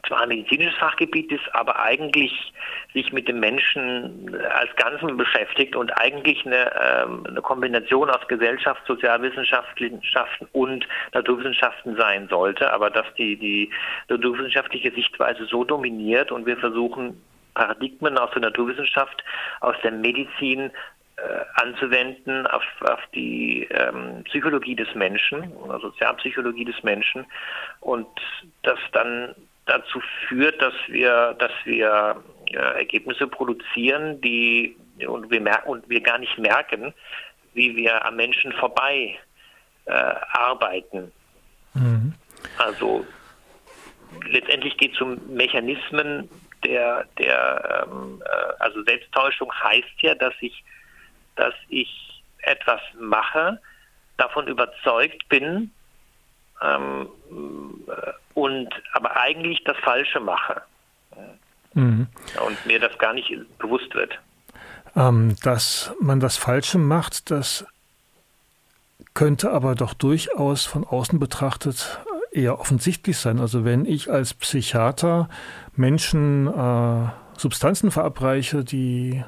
[0.08, 2.54] zwar ein medizinisches Fachgebiet ist, aber eigentlich
[2.94, 8.82] sich mit dem Menschen als Ganzen beschäftigt und eigentlich eine, ähm, eine Kombination aus Gesellschaft,
[8.88, 13.70] Sozialwissenschaften und Naturwissenschaften sein sollte, aber dass die, die
[14.08, 17.22] naturwissenschaftliche Sichtweise so dominiert und wir versuchen
[17.54, 19.24] Paradigmen aus der Naturwissenschaft,
[19.60, 20.72] aus der Medizin
[21.18, 27.26] äh, anzuwenden auf, auf die ähm, Psychologie des Menschen, Sozialpsychologie des Menschen
[27.82, 28.08] und
[28.64, 29.36] das dann
[29.70, 34.76] dazu führt, dass wir, dass wir äh, Ergebnisse produzieren, die
[35.08, 36.94] und wir merken und wir gar nicht merken,
[37.54, 39.18] wie wir am Menschen vorbei
[39.86, 41.12] äh, arbeiten.
[41.74, 42.14] Mhm.
[42.58, 43.06] Also
[44.30, 46.30] letztendlich geht es um Mechanismen
[46.66, 50.64] der, der ähm, äh, also Selbsttäuschung heißt ja, dass ich,
[51.36, 53.62] dass ich etwas mache,
[54.18, 55.72] davon überzeugt bin
[56.62, 57.08] ähm,
[57.88, 60.62] äh, und aber eigentlich das Falsche mache.
[61.74, 62.08] Mhm.
[62.46, 64.18] Und mir das gar nicht bewusst wird.
[64.96, 67.66] Ähm, dass man das Falsche macht, das
[69.14, 72.00] könnte aber doch durchaus von außen betrachtet
[72.32, 73.40] eher offensichtlich sein.
[73.40, 75.30] Also wenn ich als Psychiater
[75.76, 79.24] Menschen äh, Substanzen verabreiche, die,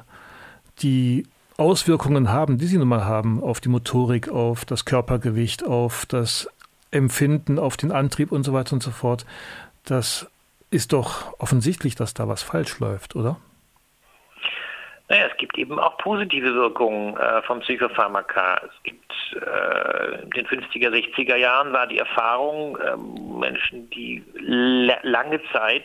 [0.80, 6.06] die Auswirkungen haben, die sie nun mal haben auf die Motorik, auf das Körpergewicht, auf
[6.06, 6.48] das
[6.92, 9.26] Empfinden, auf den Antrieb und so weiter und so fort,
[9.84, 10.30] das
[10.70, 13.38] ist doch offensichtlich, dass da was falsch läuft, oder?
[15.08, 18.62] Naja, es gibt eben auch positive Wirkungen äh, vom Psychopharmaka.
[18.64, 25.40] Es gibt äh, in den 50er, 60er Jahren war die Erfahrung, äh, Menschen, die lange
[25.52, 25.84] Zeit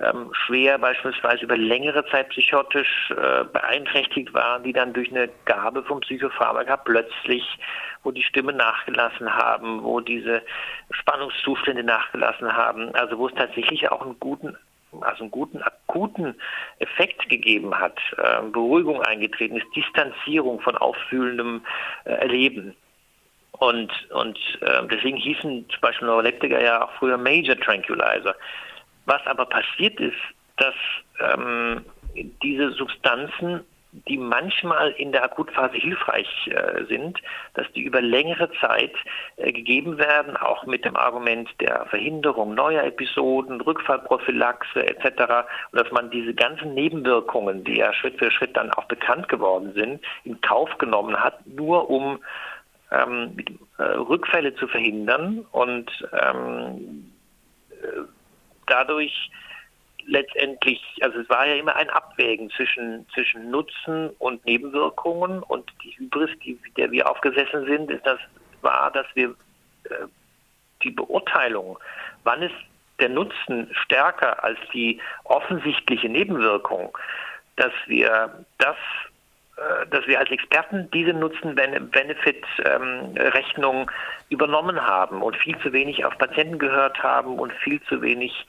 [0.00, 5.82] ähm, schwer beispielsweise über längere Zeit psychotisch äh, beeinträchtigt waren, die dann durch eine Gabe
[5.82, 7.44] vom Psychopharmaka plötzlich,
[8.02, 10.42] wo die Stimme nachgelassen haben, wo diese
[10.90, 14.56] Spannungszustände nachgelassen haben, also wo es tatsächlich auch einen guten
[15.02, 16.34] also einen guten akuten
[16.80, 21.64] Effekt gegeben hat, äh, Beruhigung eingetreten ist, Distanzierung von auffühlendem
[22.04, 22.74] äh, Erleben.
[23.52, 28.34] Und, und äh, deswegen hießen zum Beispiel Neuroleptiker ja auch früher Major Tranquilizer.
[29.10, 30.14] Was aber passiert ist,
[30.56, 30.74] dass
[31.18, 33.64] ähm, diese Substanzen
[34.06, 37.18] die manchmal in der Akutphase hilfreich äh, sind,
[37.54, 38.94] dass die über längere Zeit
[39.36, 45.48] äh, gegeben werden, auch mit dem Argument der Verhinderung neuer Episoden, Rückfallprophylaxe etc.
[45.72, 49.72] Und dass man diese ganzen Nebenwirkungen, die ja Schritt für Schritt dann auch bekannt geworden
[49.74, 52.20] sind, in Kauf genommen hat, nur um
[52.92, 53.36] ähm,
[53.78, 57.10] äh, Rückfälle zu verhindern und ähm,
[57.70, 58.19] äh,
[58.70, 59.30] dadurch
[60.06, 65.90] letztendlich, also es war ja immer ein Abwägen zwischen, zwischen Nutzen und Nebenwirkungen und die
[65.98, 68.18] Hybris, die, der wir aufgesessen sind, ist das
[68.62, 69.34] war, dass wir
[69.84, 70.06] äh,
[70.82, 71.78] die Beurteilung,
[72.24, 72.54] wann ist
[72.98, 76.96] der Nutzen stärker als die offensichtliche Nebenwirkung,
[77.56, 78.76] dass wir das
[79.90, 83.90] dass wir als Experten diese Nutzen-Benefit-Rechnung
[84.30, 88.46] übernommen haben und viel zu wenig auf Patienten gehört haben und viel zu wenig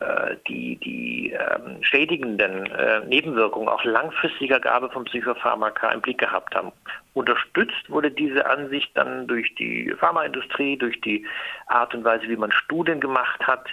[0.00, 6.54] äh, die, die ähm, schädigenden äh, Nebenwirkungen auch langfristiger Gabe von Psychopharmaka im Blick gehabt
[6.54, 6.70] haben.
[7.14, 11.26] Unterstützt wurde diese Ansicht dann durch die Pharmaindustrie, durch die
[11.66, 13.66] Art und Weise, wie man Studien gemacht hat.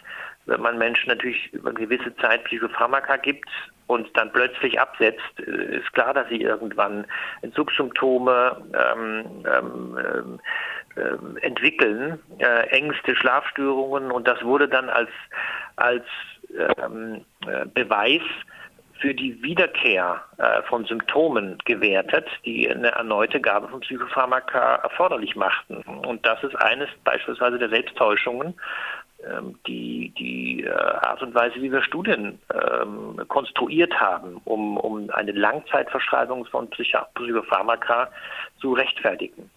[0.48, 3.48] Wenn man Menschen natürlich über eine gewisse Zeit Psychopharmaka gibt
[3.88, 7.06] und dann plötzlich absetzt, äh, ist klar, dass sie irgendwann
[7.42, 10.40] Entzugssymptome ähm, ähm, ähm
[10.96, 15.10] äh, entwickeln, äh, Ängste, Schlafstörungen und das wurde dann als,
[15.76, 16.06] als
[16.78, 18.22] ähm, äh, Beweis
[19.00, 25.78] für die Wiederkehr äh, von Symptomen gewertet, die eine erneute Gabe von Psychopharmaka erforderlich machten.
[26.06, 28.54] Und das ist eines beispielsweise der Selbsttäuschungen,
[29.68, 35.32] die, die äh, Art und Weise, wie wir Studien ähm, konstruiert haben, um, um eine
[35.32, 38.10] Langzeitverschreibung von Psychopharmaka
[38.60, 39.50] zu rechtfertigen.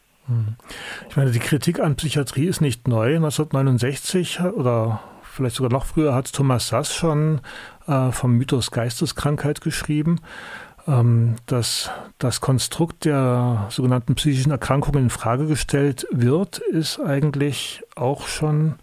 [1.08, 3.16] Ich meine, die Kritik an Psychiatrie ist nicht neu.
[3.16, 7.40] 1969 oder vielleicht sogar noch früher hat Thomas Sass schon
[7.86, 10.20] äh, vom Mythos Geisteskrankheit geschrieben.
[10.86, 18.26] Ähm, dass das Konstrukt der sogenannten psychischen Erkrankungen in Frage gestellt wird, ist eigentlich auch
[18.26, 18.78] schon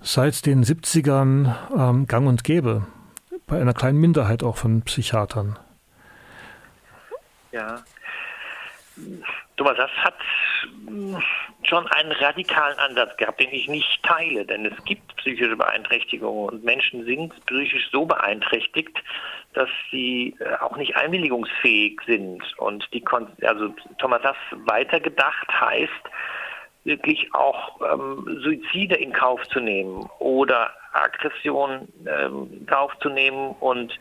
[0.00, 2.86] seit den 70ern ähm, gang und gäbe.
[3.46, 5.58] Bei einer kleinen Minderheit auch von Psychiatern.
[7.52, 7.82] Ja,
[9.56, 10.16] Thomas Sass hat
[10.86, 11.22] hm,
[11.64, 16.64] schon einen radikalen Ansatz gehabt, den ich nicht teile, denn es gibt psychische Beeinträchtigungen und
[16.64, 18.96] Menschen sind psychisch so beeinträchtigt,
[19.52, 22.42] dass sie äh, auch nicht einwilligungsfähig sind.
[22.58, 23.04] Und die,
[23.42, 25.92] also Thomas Sass weitergedacht heißt,
[26.84, 33.54] wirklich auch ähm, Suizide in Kauf zu nehmen oder Aggression ähm, in Kauf zu nehmen
[33.60, 33.98] und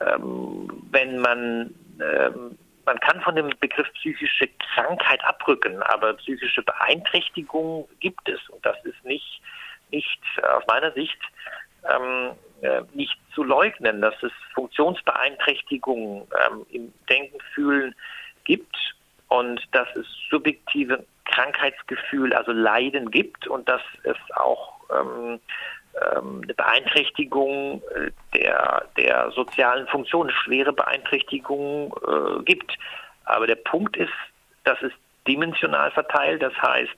[0.00, 2.56] ähm, wenn man ähm,
[2.86, 8.40] man kann von dem Begriff psychische Krankheit abrücken, aber psychische Beeinträchtigung gibt es.
[8.48, 9.40] Und das ist nicht,
[9.90, 11.18] nicht aus meiner Sicht
[11.88, 17.94] ähm, äh, nicht zu leugnen, dass es Funktionsbeeinträchtigungen ähm, im Denken, Fühlen
[18.44, 18.76] gibt
[19.28, 25.40] und dass es subjektive Krankheitsgefühl, also Leiden gibt und dass es auch ähm,
[25.94, 32.76] ähm, eine Beeinträchtigung äh, der, der sozialen Funktion, schwere Beeinträchtigung äh, gibt.
[33.24, 34.12] Aber der Punkt ist,
[34.64, 34.92] dass es
[35.26, 36.90] dimensional verteilt, das heißt,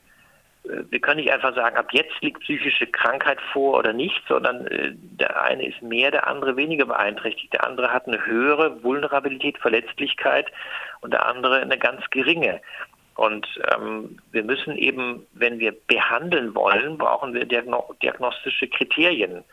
[0.64, 4.66] äh, wir können nicht einfach sagen, ab jetzt liegt psychische Krankheit vor oder nicht, sondern
[4.66, 7.52] äh, der eine ist mehr, der andere weniger beeinträchtigt.
[7.52, 10.46] Der andere hat eine höhere Vulnerabilität, Verletzlichkeit
[11.00, 12.60] und der andere eine ganz geringe.
[13.14, 19.44] Und ähm, wir müssen eben, wenn wir behandeln wollen, brauchen wir diagno diagnostische Kriterien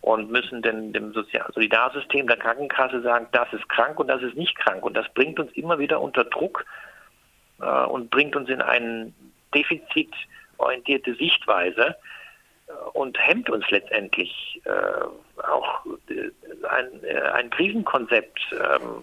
[0.00, 4.36] und müssen denn dem Sozial Solidarsystem der Krankenkasse sagen, das ist krank und das ist
[4.36, 4.84] nicht krank.
[4.84, 6.66] Und das bringt uns immer wieder unter Druck
[7.60, 9.12] äh, und bringt uns in eine
[9.54, 11.96] defizitorientierte Sichtweise
[12.66, 16.30] äh, und hemmt uns letztendlich äh, auch äh,
[16.68, 19.02] ein, äh, ein Krisenkonzept ähm,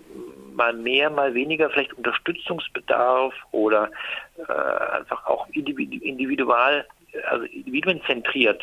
[0.56, 3.89] mal mehr, mal weniger vielleicht Unterstützungsbedarf oder
[4.38, 6.86] äh, einfach auch individual,
[7.30, 8.62] also individuenzentriert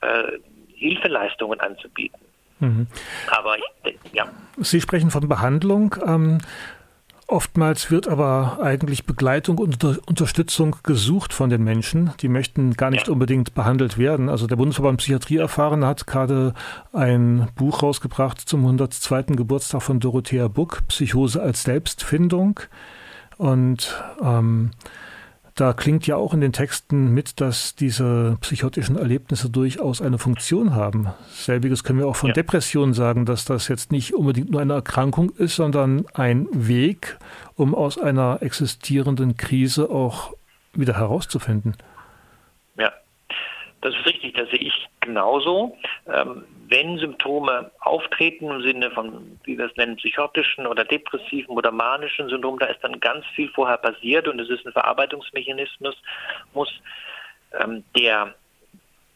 [0.00, 0.38] äh,
[0.74, 2.20] Hilfeleistungen anzubieten.
[2.60, 2.86] Mhm.
[3.30, 3.64] Aber ich,
[4.12, 4.28] ja.
[4.58, 5.94] Sie sprechen von Behandlung.
[6.04, 6.38] Ähm,
[7.30, 12.10] Oftmals wird aber eigentlich Begleitung und Unterstützung gesucht von den Menschen.
[12.20, 13.12] Die möchten gar nicht ja.
[13.12, 14.30] unbedingt behandelt werden.
[14.30, 16.54] Also der Bundesverband Psychiatrie erfahren hat gerade
[16.94, 19.34] ein Buch rausgebracht zum 102.
[19.36, 22.60] Geburtstag von Dorothea Buck, Psychose als Selbstfindung.
[23.36, 24.70] Und ähm,
[25.58, 30.74] da klingt ja auch in den Texten mit, dass diese psychotischen Erlebnisse durchaus eine Funktion
[30.74, 31.08] haben.
[31.30, 32.34] Selbiges können wir auch von ja.
[32.34, 37.18] Depressionen sagen, dass das jetzt nicht unbedingt nur eine Erkrankung ist, sondern ein Weg,
[37.56, 40.32] um aus einer existierenden Krise auch
[40.74, 41.76] wieder herauszufinden.
[42.78, 42.92] Ja,
[43.80, 45.76] das ist richtig, das sehe ich genauso.
[46.06, 51.70] Ähm, wenn Symptome auftreten im Sinne von, wie wir es nennen, psychotischen oder depressiven oder
[51.70, 55.96] manischen Syndrom, da ist dann ganz viel vorher passiert und es ist ein Verarbeitungsmechanismus,
[56.52, 56.72] muss,
[57.60, 58.34] ähm, der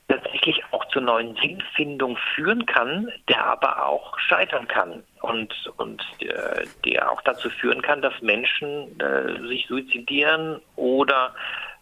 [0.09, 6.67] tatsächlich auch zur neuen Sinnfindung führen kann, der aber auch scheitern kann und, und äh,
[6.85, 11.35] der auch dazu führen kann, dass Menschen äh, sich suizidieren oder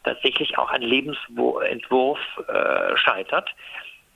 [0.05, 2.19] tatsächlich auch ein Lebensentwurf
[2.49, 3.51] äh, scheitert.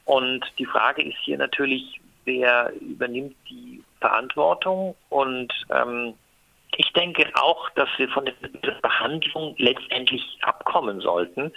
[0.04, 4.94] Und die Frage ist hier natürlich, wer übernimmt die Verantwortung?
[5.08, 6.14] Und ähm,
[6.76, 11.52] ich denke auch, dass wir von der Behandlung letztendlich abkommen sollten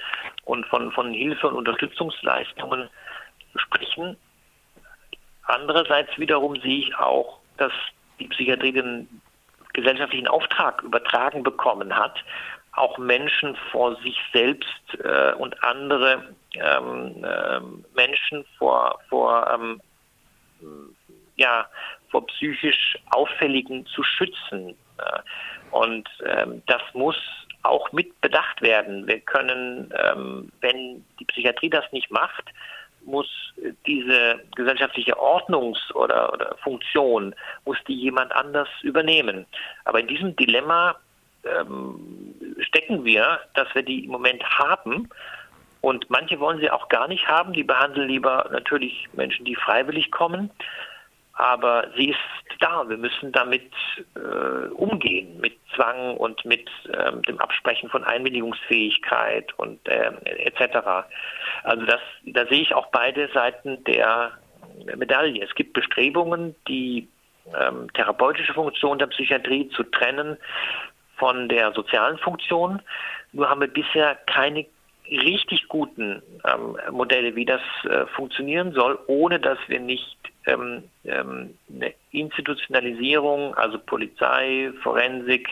[0.46, 2.90] und von, von Hilfe und Unterstützungsleistungen
[3.56, 4.16] sprechen.
[5.44, 7.72] Andererseits wiederum sehe ich auch, dass
[8.20, 9.22] die Psychiatrie den
[9.74, 12.24] gesellschaftlichen Auftrag übertragen bekommen hat,
[12.78, 17.60] auch Menschen vor sich selbst äh, und andere ähm, äh,
[17.96, 19.82] Menschen vor, vor, ähm,
[21.36, 21.68] ja,
[22.10, 24.76] vor psychisch Auffälligen zu schützen.
[25.72, 27.18] Und ähm, das muss
[27.64, 29.06] auch mit bedacht werden.
[29.08, 32.46] Wir können, ähm, wenn die Psychiatrie das nicht macht,
[33.06, 33.28] muss
[33.86, 37.34] diese gesellschaftliche Ordnungs- oder, oder Funktion,
[37.66, 39.46] muss die jemand anders übernehmen.
[39.86, 40.98] Aber in diesem Dilemma
[41.46, 45.10] ähm, stecken wir, dass wir die im Moment haben.
[45.82, 47.54] Und manche wollen sie auch gar nicht haben.
[47.54, 50.52] Die behandeln lieber natürlich Menschen, die freiwillig kommen.
[51.34, 52.18] Aber sie ist
[52.60, 52.90] da.
[52.90, 53.72] Wir müssen damit
[54.16, 61.06] äh, umgehen, mit Zwang und mit ähm, dem Absprechen von Einwilligungsfähigkeit und äh, etc.
[61.64, 64.32] Also das, da sehe ich auch beide Seiten der
[64.96, 65.44] Medaille.
[65.44, 67.08] Es gibt Bestrebungen, die
[67.56, 70.38] ähm, therapeutische Funktion der Psychiatrie zu trennen
[71.18, 72.82] von der sozialen Funktion.
[73.34, 74.66] Nur haben wir bisher keine
[75.10, 81.58] richtig guten ähm, Modelle, wie das äh, funktionieren soll, ohne dass wir nicht ähm, ähm,
[81.74, 85.50] eine Institutionalisierung, also Polizei, Forensik,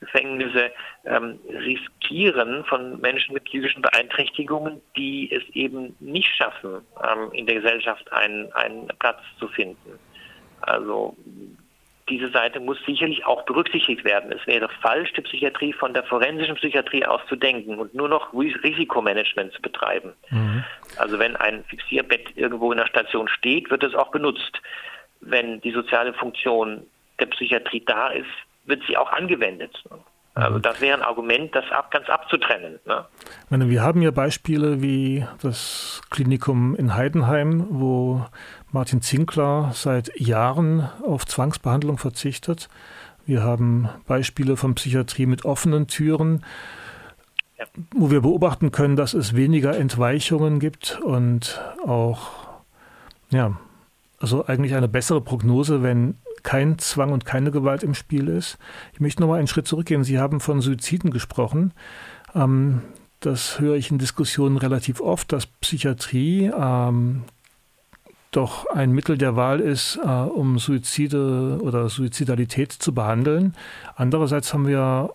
[0.00, 0.70] Gefängnisse,
[1.04, 7.56] ähm, riskieren von Menschen mit psychischen Beeinträchtigungen, die es eben nicht schaffen, ähm, in der
[7.56, 9.98] Gesellschaft einen, einen Platz zu finden.
[10.60, 11.16] Also
[12.08, 14.32] diese Seite muss sicherlich auch berücksichtigt werden.
[14.32, 18.32] Es wäre falsch, die Psychiatrie von der forensischen Psychiatrie aus zu denken und nur noch
[18.34, 20.12] Risikomanagement zu betreiben.
[20.30, 20.64] Mhm.
[20.98, 24.60] Also wenn ein Fixierbett irgendwo in der Station steht, wird es auch benutzt.
[25.20, 26.82] Wenn die soziale Funktion
[27.18, 28.26] der Psychiatrie da ist,
[28.66, 29.82] wird sie auch angewendet.
[30.34, 32.80] Also das wäre ein Argument, das ab, ganz abzutrennen.
[32.86, 33.04] Ne?
[33.44, 38.26] Ich meine, wir haben ja Beispiele wie das Klinikum in Heidenheim, wo
[38.74, 42.68] Martin Zinkler seit Jahren auf Zwangsbehandlung verzichtet.
[43.24, 46.44] Wir haben Beispiele von Psychiatrie mit offenen Türen,
[47.56, 47.66] ja.
[47.94, 52.32] wo wir beobachten können, dass es weniger Entweichungen gibt und auch
[53.30, 53.56] ja,
[54.18, 58.58] also eigentlich eine bessere Prognose, wenn kein Zwang und keine Gewalt im Spiel ist.
[58.92, 60.02] Ich möchte noch mal einen Schritt zurückgehen.
[60.02, 61.72] Sie haben von Suiziden gesprochen.
[62.34, 62.82] Ähm,
[63.20, 67.22] das höre ich in Diskussionen relativ oft, dass Psychiatrie ähm,
[68.36, 73.54] doch ein Mittel der Wahl ist, äh, um Suizide oder Suizidalität zu behandeln.
[73.96, 75.10] Andererseits haben wir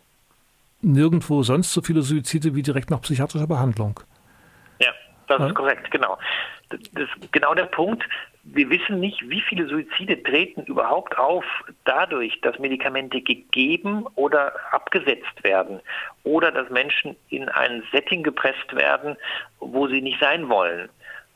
[0.82, 4.00] nirgendwo sonst so viele Suizide wie direkt nach psychiatrischer Behandlung.
[4.80, 4.92] Ja,
[5.28, 6.18] das ist korrekt, genau.
[6.70, 8.04] Das ist genau der Punkt.
[8.44, 11.44] Wir wissen nicht, wie viele Suizide treten überhaupt auf
[11.84, 15.82] dadurch, dass Medikamente gegeben oder abgesetzt werden
[16.24, 19.18] oder dass Menschen in ein Setting gepresst werden,
[19.60, 20.90] wo sie nicht sein wollen.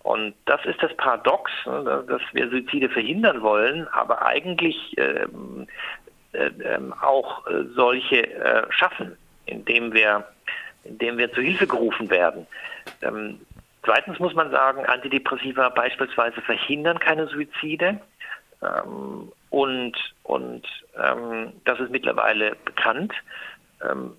[0.04, 5.66] Und das ist das Paradox, ne, dass wir Suizide verhindern wollen, aber eigentlich ähm,
[6.34, 10.28] äh, äh, auch äh, solche äh, schaffen, indem wir,
[10.84, 12.46] indem wir zu Hilfe gerufen werden.
[13.02, 13.40] Ähm,
[13.84, 18.00] zweitens muss man sagen, Antidepressiva beispielsweise verhindern keine Suizide.
[18.62, 19.94] Ähm, und
[20.24, 20.64] und
[21.02, 23.14] ähm, das ist mittlerweile bekannt.
[23.82, 24.14] Ähm,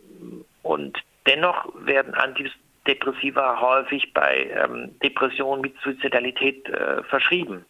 [0.63, 7.65] und dennoch werden Antidepressiva Depressiva häufig bei ähm, Depressionen mit Suizidalität äh, verschrieben.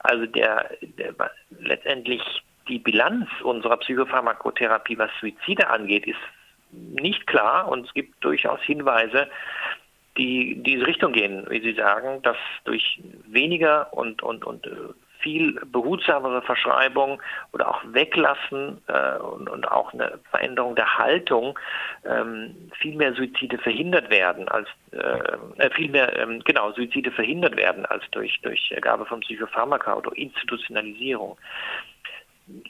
[0.00, 1.14] Also der, der,
[1.58, 2.22] letztendlich
[2.68, 6.20] die Bilanz unserer Psychopharmakotherapie, was Suizide angeht, ist
[6.72, 9.28] nicht klar und es gibt durchaus Hinweise,
[10.16, 14.70] die in diese Richtung gehen, wie Sie sagen, dass durch weniger und, und, und äh,
[15.20, 17.20] viel behutsamere Verschreibung
[17.52, 21.58] oder auch Weglassen äh, und, und, auch eine Veränderung der Haltung
[22.04, 27.56] ähm, viel mehr Suizide verhindert werden als äh, äh, viel mehr ähm, genau Suizide verhindert
[27.56, 31.36] werden als durch durch Gabe von Psychopharmaka oder Institutionalisierung.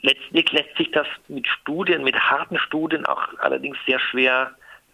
[0.01, 4.51] Letztlich lässt sich das mit Studien, mit harten Studien auch allerdings sehr schwer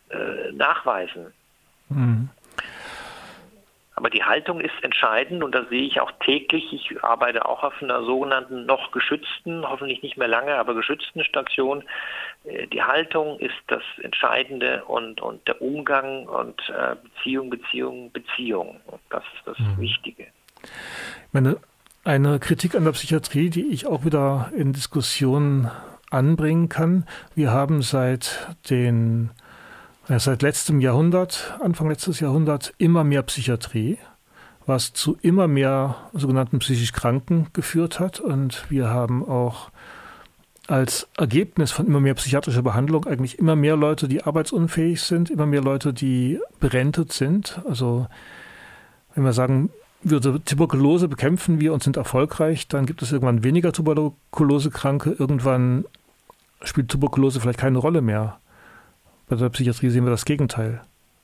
[0.10, 1.34] äh, nachweisen.
[1.89, 2.30] Mhm.
[3.98, 6.72] Aber die Haltung ist entscheidend und das sehe ich auch täglich.
[6.72, 11.84] Ich arbeite auch auf einer sogenannten noch geschützten, hoffentlich nicht mehr lange, aber geschützten Station.
[12.43, 18.80] Äh, die Haltung ist das Entscheidende und, und der Umgang und äh, Beziehung, Beziehung, Beziehung.
[19.10, 19.82] Das ist das mhm.
[19.82, 20.28] Wichtige.
[21.32, 21.58] Meine,
[22.04, 25.72] eine Kritik an der Psychiatrie, die ich auch wieder in Diskussionen
[26.12, 27.08] anbringen kann.
[27.34, 29.32] Wir haben seit den
[30.10, 33.97] ja, seit letztem Jahrhundert, Anfang letztes Jahrhundert, immer mehr Psychiatrie,
[34.66, 38.20] was zu immer mehr sogenannten psychisch Kranken geführt hat.
[38.20, 39.70] Und wir haben auch
[40.68, 45.45] als Ergebnis von immer mehr psychiatrischer Behandlung eigentlich immer mehr Leute, die arbeitsunfähig sind, immer
[45.45, 47.62] mehr Leute, die berentet sind.
[47.68, 48.08] Also
[49.16, 49.72] wenn wir sagen,
[50.03, 55.12] würde Tuberkulose bekämpfen wir und sind erfolgreich, dann gibt es irgendwann weniger Tuberkulosekranke.
[55.12, 55.86] Irgendwann
[56.62, 58.39] spielt Tuberkulose vielleicht keine Rolle mehr.
[59.30, 60.82] Bei der Psychiatrie sehen wir das Gegenteil.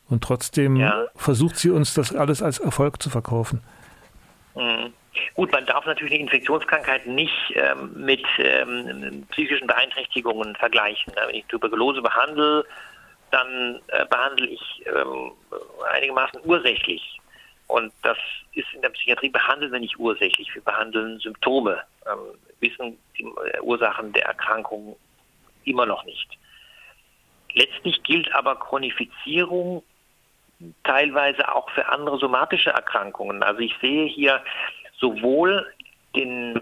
[0.09, 1.05] Und trotzdem ja.
[1.15, 3.61] versucht sie uns das alles als Erfolg zu verkaufen.
[4.55, 4.93] Mhm.
[5.35, 11.13] Gut, man darf natürlich eine Infektionskrankheit nicht ähm, mit ähm, psychischen Beeinträchtigungen vergleichen.
[11.15, 12.65] Wenn ich Tuberkulose behandle,
[13.31, 15.31] dann äh, behandle ich ähm,
[15.91, 17.19] einigermaßen ursächlich.
[17.67, 18.17] Und das
[18.53, 20.53] ist in der Psychiatrie behandeln wir nicht ursächlich.
[20.53, 24.95] Wir behandeln Symptome, ähm, wissen die äh, Ursachen der Erkrankung
[25.65, 26.37] immer noch nicht.
[27.53, 29.83] Letztlich gilt aber Chronifizierung
[30.83, 33.43] teilweise auch für andere somatische Erkrankungen.
[33.43, 34.41] Also ich sehe hier
[34.97, 35.65] sowohl
[36.15, 36.61] den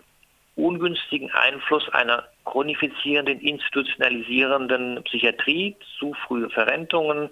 [0.56, 7.30] ungünstigen Einfluss einer chronifizierenden, institutionalisierenden Psychiatrie zu frühe Verrentungen,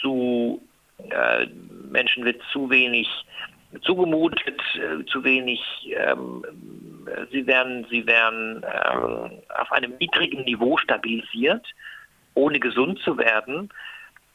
[0.00, 0.62] zu
[1.10, 1.46] äh,
[1.90, 3.08] Menschen wird zu wenig
[3.82, 5.60] zugemutet, äh, zu wenig,
[5.94, 6.44] ähm,
[7.30, 11.64] sie werden, sie werden ähm, auf einem niedrigen Niveau stabilisiert
[12.34, 13.70] ohne gesund zu werden.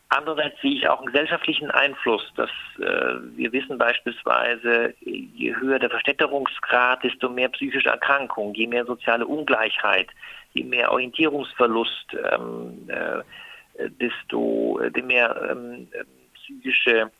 [0.09, 5.89] Andererseits sehe ich auch einen gesellschaftlichen Einfluss, dass äh, wir wissen beispielsweise, je höher der
[5.89, 10.09] Verstädterungsgrad, desto mehr psychische Erkrankungen, je mehr soziale Ungleichheit,
[10.53, 15.87] je mehr Orientierungsverlust, ähm, äh, desto äh, mehr ähm,
[16.35, 17.11] psychische,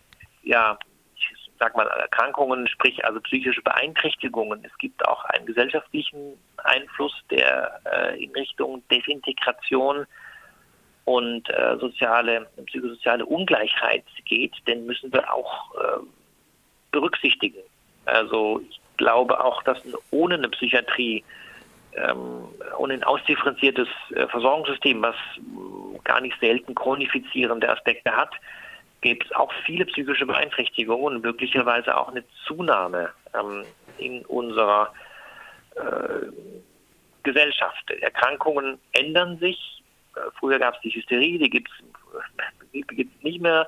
[0.43, 0.78] ja,
[1.15, 1.28] ich
[1.59, 4.63] sag mal Erkrankungen, sprich also psychische Beeinträchtigungen.
[4.63, 10.05] Es gibt auch einen gesellschaftlichen Einfluss, der äh, in Richtung Desintegration
[11.06, 15.99] und äh, soziale, psychosoziale Ungleichheit geht, den müssen wir auch äh,
[16.91, 17.62] berücksichtigen.
[18.06, 19.80] Also ich glaube auch, dass
[20.12, 21.24] ohne eine Psychiatrie,
[21.95, 22.45] ähm,
[22.78, 25.16] ohne ein ausdifferenziertes äh, Versorgungssystem, was
[26.03, 28.32] gar nicht selten chronifizierende Aspekte hat,
[29.01, 33.64] gibt es auch viele psychische Beeinträchtigungen und möglicherweise auch eine Zunahme ähm,
[33.99, 34.91] in unserer
[35.76, 36.28] äh,
[37.22, 37.91] Gesellschaft.
[38.01, 39.84] Erkrankungen ändern sich,
[40.39, 41.70] Früher gab es die Hysterie, die gibt
[42.72, 43.68] es nicht mehr.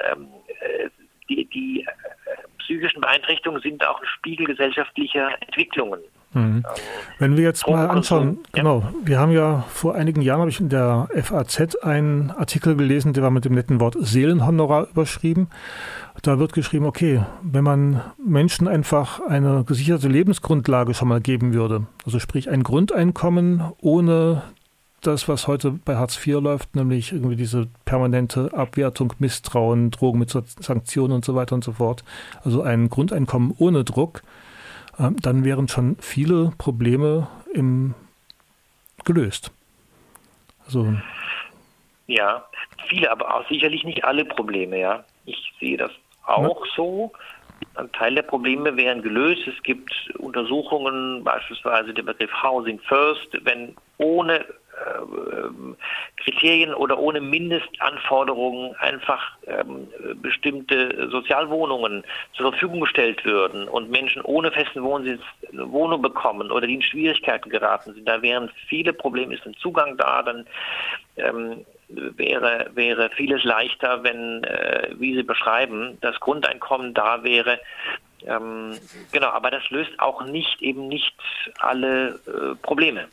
[0.00, 0.28] Ähm,
[0.60, 0.88] äh,
[1.28, 6.00] die, die äh, psychischen Beeinträchtigungen sind auch ein Spiegel gesellschaftlicher Entwicklungen.
[6.34, 6.64] Mhm.
[7.18, 10.68] Wenn wir jetzt mal anschauen, genau, wir haben ja vor einigen Jahren, habe ich in
[10.68, 15.48] der FAZ einen Artikel gelesen, der war mit dem netten Wort Seelenhonorar überschrieben.
[16.22, 21.86] Da wird geschrieben, okay, wenn man Menschen einfach eine gesicherte Lebensgrundlage schon mal geben würde,
[22.04, 24.42] also sprich ein Grundeinkommen ohne
[25.06, 30.30] das, was heute bei Hartz IV läuft, nämlich irgendwie diese permanente Abwertung, Misstrauen, Drogen mit
[30.30, 32.04] Sanktionen und so weiter und so fort.
[32.44, 34.22] Also ein Grundeinkommen ohne Druck,
[34.98, 37.94] ähm, dann wären schon viele Probleme im,
[39.04, 39.52] gelöst.
[40.66, 40.94] Also,
[42.06, 42.44] ja,
[42.88, 45.04] viele, aber auch sicherlich nicht alle Probleme, ja.
[45.26, 45.90] Ich sehe das
[46.26, 47.12] auch so.
[47.76, 49.46] Ein Teil der Probleme wären gelöst.
[49.46, 54.44] Es gibt Untersuchungen, beispielsweise der Begriff Housing First, wenn ohne
[56.16, 59.88] Kriterien oder ohne Mindestanforderungen einfach ähm,
[60.22, 65.20] bestimmte Sozialwohnungen zur Verfügung gestellt würden und Menschen ohne festen Wohnsitz
[65.52, 69.54] eine Wohnung bekommen oder die in Schwierigkeiten geraten sind, da wären viele Probleme, ist ein
[69.54, 70.46] Zugang da, dann
[71.16, 77.60] ähm, wäre, wäre vieles leichter, wenn, äh, wie Sie beschreiben, das Grundeinkommen da wäre.
[78.26, 78.78] Ähm,
[79.12, 81.14] genau, aber das löst auch nicht eben nicht
[81.60, 83.08] alle äh, Probleme.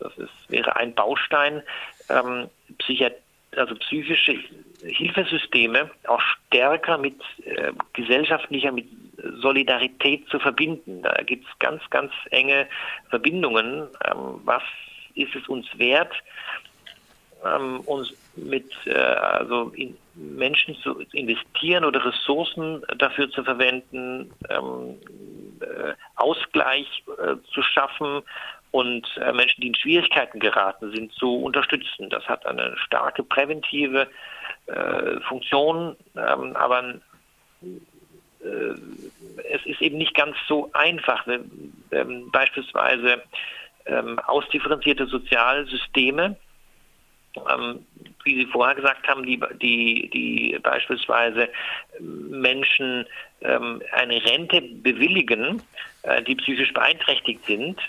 [0.00, 1.62] Das ist, wäre ein Baustein,
[2.08, 2.48] ähm,
[2.78, 3.14] Psychiat
[3.56, 4.38] also psychische
[4.82, 8.86] Hilfesysteme auch stärker mit äh, gesellschaftlicher, mit
[9.40, 11.02] Solidarität zu verbinden.
[11.02, 12.66] Da gibt es ganz, ganz enge
[13.08, 13.88] Verbindungen.
[14.04, 14.62] Ähm, was
[15.14, 16.12] ist es uns wert,
[17.44, 24.96] ähm, uns mit äh, also in Menschen zu investieren oder Ressourcen dafür zu verwenden, ähm,
[25.60, 28.22] äh, Ausgleich äh, zu schaffen
[28.70, 32.08] und äh, Menschen, die in Schwierigkeiten geraten sind, zu unterstützen.
[32.10, 34.08] Das hat eine starke präventive
[34.66, 36.94] äh, Funktion, ähm, aber
[37.62, 38.74] äh,
[39.50, 41.26] es ist eben nicht ganz so einfach.
[41.26, 41.40] Ne?
[41.90, 43.22] Ähm, beispielsweise
[43.86, 46.36] ähm, ausdifferenzierte Sozialsysteme,
[47.36, 47.86] ähm,
[48.24, 51.48] wie Sie vorher gesagt haben, die, die, die beispielsweise
[52.00, 53.06] Menschen
[53.40, 55.62] ähm, eine Rente bewilligen,
[56.02, 57.80] äh, die psychisch beeinträchtigt sind,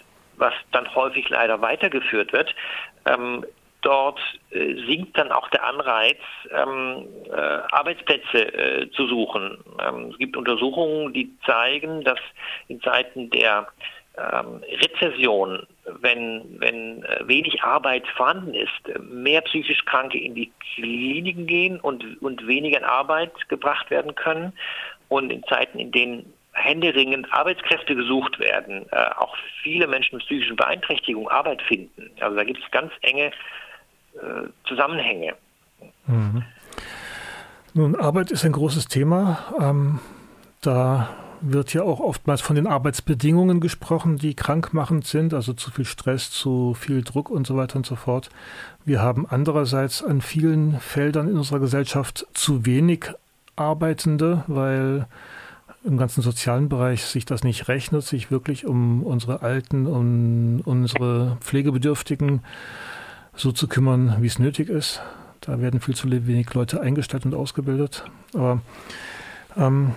[0.42, 2.54] was dann häufig leider weitergeführt wird,
[3.06, 3.46] ähm,
[3.82, 4.20] dort
[4.52, 6.18] äh, sinkt dann auch der Anreiz,
[6.52, 9.58] ähm, äh, Arbeitsplätze äh, zu suchen.
[9.80, 12.20] Ähm, es gibt Untersuchungen, die zeigen, dass
[12.68, 13.68] in Zeiten der
[14.18, 21.48] ähm, Rezession, wenn, wenn äh, wenig Arbeit vorhanden ist, mehr psychisch Kranke in die Kliniken
[21.48, 24.54] gehen und, und weniger in Arbeit gebracht werden können.
[25.08, 30.56] Und in Zeiten, in denen händeringend Arbeitskräfte gesucht werden, äh, auch viele Menschen mit psychischen
[30.56, 32.12] Beeinträchtigungen Arbeit finden.
[32.20, 33.28] Also da gibt es ganz enge
[34.16, 35.36] äh, Zusammenhänge.
[36.08, 36.43] Mhm.
[37.74, 39.54] Nun, Arbeit ist ein großes Thema.
[39.62, 39.99] Ähm,
[40.62, 45.86] da wird ja auch oftmals von den Arbeitsbedingungen gesprochen, die krankmachend sind, also zu viel
[45.86, 48.30] Stress, zu viel Druck und so weiter und so fort.
[48.86, 53.06] Wir haben andererseits an vielen Feldern in unserer Gesellschaft zu wenig
[53.56, 55.08] Arbeitende, weil
[55.84, 61.38] im ganzen sozialen Bereich sich das nicht rechnet, sich wirklich um unsere Alten, um unsere
[61.42, 62.42] Pflegebedürftigen
[63.36, 65.02] so zu kümmern, wie es nötig ist.
[65.42, 68.06] Da werden viel zu wenig Leute eingestellt und ausgebildet.
[68.34, 68.62] Aber
[69.58, 69.94] ähm,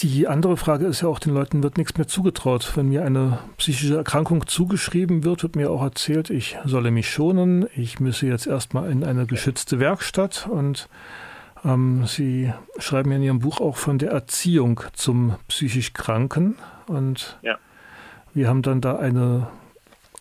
[0.00, 2.72] die andere Frage ist ja auch, den Leuten wird nichts mehr zugetraut.
[2.76, 7.66] Wenn mir eine psychische Erkrankung zugeschrieben wird, wird mir auch erzählt, ich solle mich schonen,
[7.74, 10.88] ich müsse jetzt erstmal in eine geschützte Werkstatt und
[12.04, 16.56] Sie schreiben in Ihrem Buch auch von der Erziehung zum psychisch Kranken
[16.86, 17.58] und ja.
[18.32, 19.48] wir haben dann da eine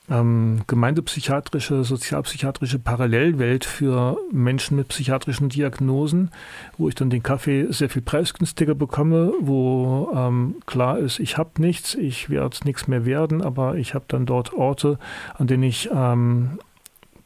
[0.09, 6.31] ähm, gemeindepsychiatrische, sozialpsychiatrische Parallelwelt für Menschen mit psychiatrischen Diagnosen,
[6.77, 11.61] wo ich dann den Kaffee sehr viel preisgünstiger bekomme, wo ähm, klar ist, ich habe
[11.61, 14.97] nichts, ich werde nichts mehr werden, aber ich habe dann dort Orte,
[15.35, 16.59] an denen ich ähm,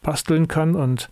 [0.02, 1.08] basteln kann und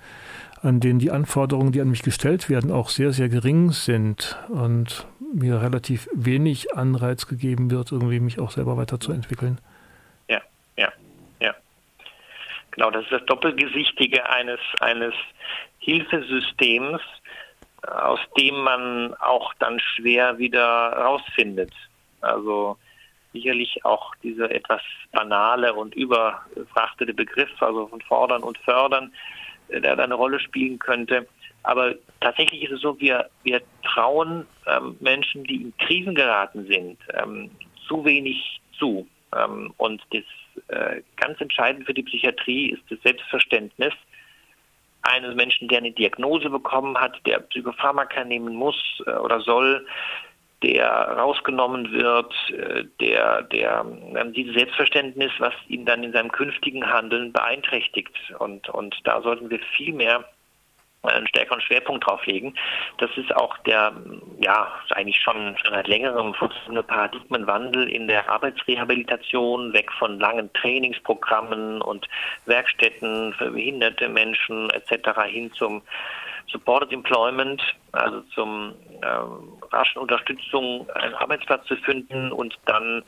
[0.62, 5.06] an denen die Anforderungen, die an mich gestellt werden, auch sehr, sehr gering sind und
[5.32, 9.58] mir relativ wenig Anreiz gegeben wird, irgendwie mich auch selber weiterzuentwickeln.
[10.28, 10.40] Ja,
[10.76, 10.92] ja,
[11.40, 11.54] ja.
[12.72, 15.14] Genau, das ist das Doppelgesichtige eines, eines
[15.78, 17.00] Hilfesystems,
[17.82, 21.72] aus dem man auch dann schwer wieder rausfindet.
[22.20, 22.76] Also
[23.32, 24.82] sicherlich auch dieser etwas
[25.12, 29.12] banale und überfrachtete Begriff, also von fordern und fördern,
[29.72, 31.26] der da eine Rolle spielen könnte.
[31.62, 36.98] Aber tatsächlich ist es so, wir, wir trauen ähm, Menschen, die in Krisen geraten sind,
[37.14, 37.50] ähm,
[37.86, 39.06] zu wenig zu.
[39.36, 40.24] Ähm, und das
[40.68, 43.92] äh, ganz entscheidend für die Psychiatrie ist das Selbstverständnis,
[45.02, 49.86] eines Menschen, der eine Diagnose bekommen hat, der Psychopharmaka nehmen muss äh, oder soll,
[50.62, 53.84] der rausgenommen wird, äh, der, der
[54.16, 58.14] ähm, dieses Selbstverständnis, was ihn dann in seinem künftigen Handeln beeinträchtigt.
[58.38, 60.24] Und, und da sollten wir viel mehr
[61.02, 62.54] einen stärkeren Schwerpunkt drauf legen.
[62.98, 63.92] Das ist auch der,
[64.40, 66.34] ja, eigentlich schon, schon seit längerem
[66.68, 72.06] eine Paradigmenwandel in der Arbeitsrehabilitation, weg von langen Trainingsprogrammen und
[72.46, 75.22] Werkstätten für behinderte Menschen etc.
[75.26, 75.82] hin zum
[76.48, 83.02] Supported Employment, also zum ähm, raschen Unterstützung, einen Arbeitsplatz zu finden und dann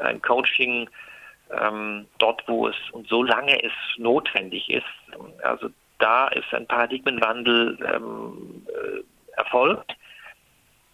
[0.00, 0.88] ein Coaching
[1.50, 4.84] ähm, dort, wo es und solange es notwendig ist.
[5.42, 9.96] Also da ist ein Paradigmenwandel ähm, äh, erfolgt,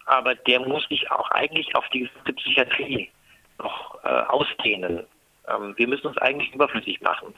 [0.05, 3.09] aber der muss sich auch eigentlich auf die Psychiatrie
[3.57, 5.05] noch äh, ausdehnen.
[5.47, 7.33] Ähm, wir müssen uns eigentlich überflüssig machen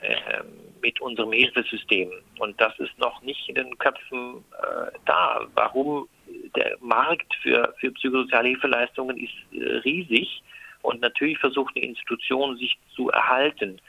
[0.00, 0.42] äh,
[0.80, 2.10] mit unserem Hilfesystem.
[2.38, 5.46] Und das ist noch nicht in den Köpfen äh, da.
[5.54, 6.08] Warum
[6.56, 10.42] der Markt für, für psychosoziale Hilfeleistungen ist äh, riesig
[10.82, 13.80] und natürlich versucht eine Institution sich zu erhalten.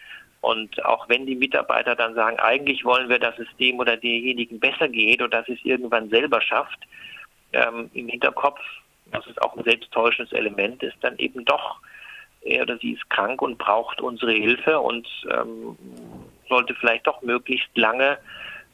[0.42, 4.60] Und auch wenn die Mitarbeiter dann sagen, eigentlich wollen wir, dass es dem oder derjenigen
[4.60, 6.80] besser geht oder dass es irgendwann selber schafft,
[7.54, 8.60] ähm, im Hinterkopf,
[9.12, 11.80] das ist auch ein selbsttäuschendes Element, ist dann eben doch,
[12.42, 15.78] er oder sie ist krank und braucht unsere Hilfe und ähm,
[16.50, 18.18] sollte vielleicht doch möglichst lange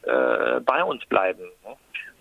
[0.02, 1.44] äh, bei uns bleiben.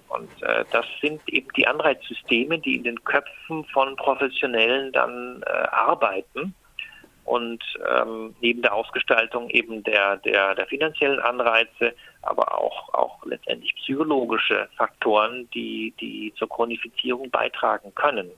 [0.09, 5.49] Und äh, das sind eben die Anreizsysteme, die in den Köpfen von Professionellen dann äh,
[5.49, 6.53] arbeiten
[7.27, 13.75] und ähm, neben der Ausgestaltung eben der, der, der finanziellen Anreize, aber auch, auch letztendlich
[13.75, 18.31] psychologische Faktoren, die, die zur Chronifizierung beitragen können.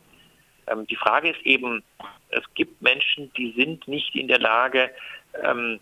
[0.65, 1.83] Ähm, die Frage ist eben,
[2.29, 4.89] es gibt Menschen, die sind nicht in der Lage,
[5.43, 5.79] ähm,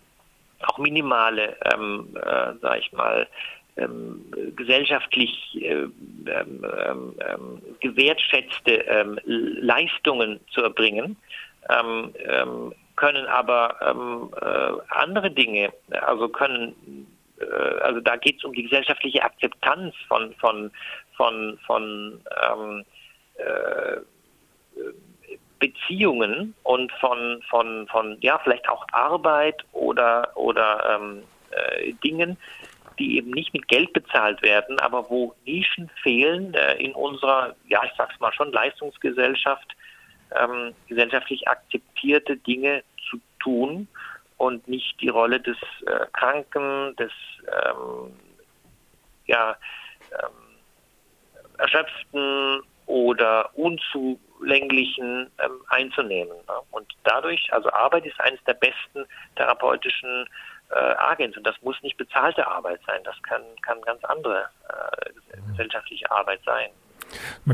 [0.66, 3.26] auch minimale, ähm, äh, sag ich mal,
[3.78, 4.24] ähm,
[4.56, 5.94] gesellschaftlich äh, ähm,
[6.26, 11.16] ähm, gewertschätzte Leistungen zu erbringen.
[11.70, 17.06] Ähm, ähm, können aber ähm, äh, andere Dinge, also können,
[17.40, 17.44] äh,
[17.82, 20.70] also da geht es um die gesellschaftliche Akzeptanz von von
[21.16, 22.20] von von
[22.50, 22.84] ähm,
[23.36, 23.98] äh,
[25.60, 32.36] Beziehungen und von von von ja vielleicht auch Arbeit oder oder ähm, äh, Dingen,
[32.98, 37.82] die eben nicht mit Geld bezahlt werden, aber wo Nischen fehlen äh, in unserer, ja
[37.84, 39.76] ich sag's mal schon Leistungsgesellschaft,
[40.38, 43.88] ähm, gesellschaftlich akzeptierte Dinge zu tun
[44.36, 47.12] und nicht die Rolle des äh, Kranken, des
[47.46, 48.12] ähm,
[49.26, 49.56] ja,
[50.12, 56.36] ähm, Erschöpften oder Unzulänglichen ähm, einzunehmen.
[56.36, 56.54] Ne?
[56.70, 59.04] Und dadurch, also Arbeit ist eines der besten
[59.36, 60.26] therapeutischen
[60.70, 65.10] äh, Agens und das muss nicht bezahlte Arbeit sein, das kann, kann ganz andere äh,
[65.50, 66.70] gesellschaftliche Arbeit sein.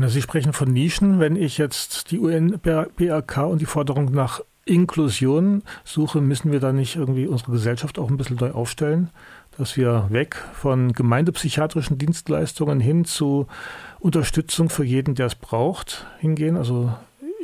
[0.07, 1.19] Sie sprechen von Nischen.
[1.19, 6.95] Wenn ich jetzt die UN-BRK und die Forderung nach Inklusion suche, müssen wir da nicht
[6.95, 9.11] irgendwie unsere Gesellschaft auch ein bisschen neu aufstellen,
[9.57, 13.47] dass wir weg von gemeindepsychiatrischen Dienstleistungen hin zu
[13.99, 16.57] Unterstützung für jeden, der es braucht, hingehen?
[16.57, 16.93] Also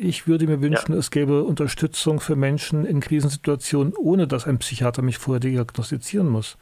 [0.02, 0.98] ich würde mir wünschen, ja.
[0.98, 6.58] es gäbe Unterstützung für Menschen in Krisensituationen, ohne dass ein Psychiater mich vorher diagnostizieren muss.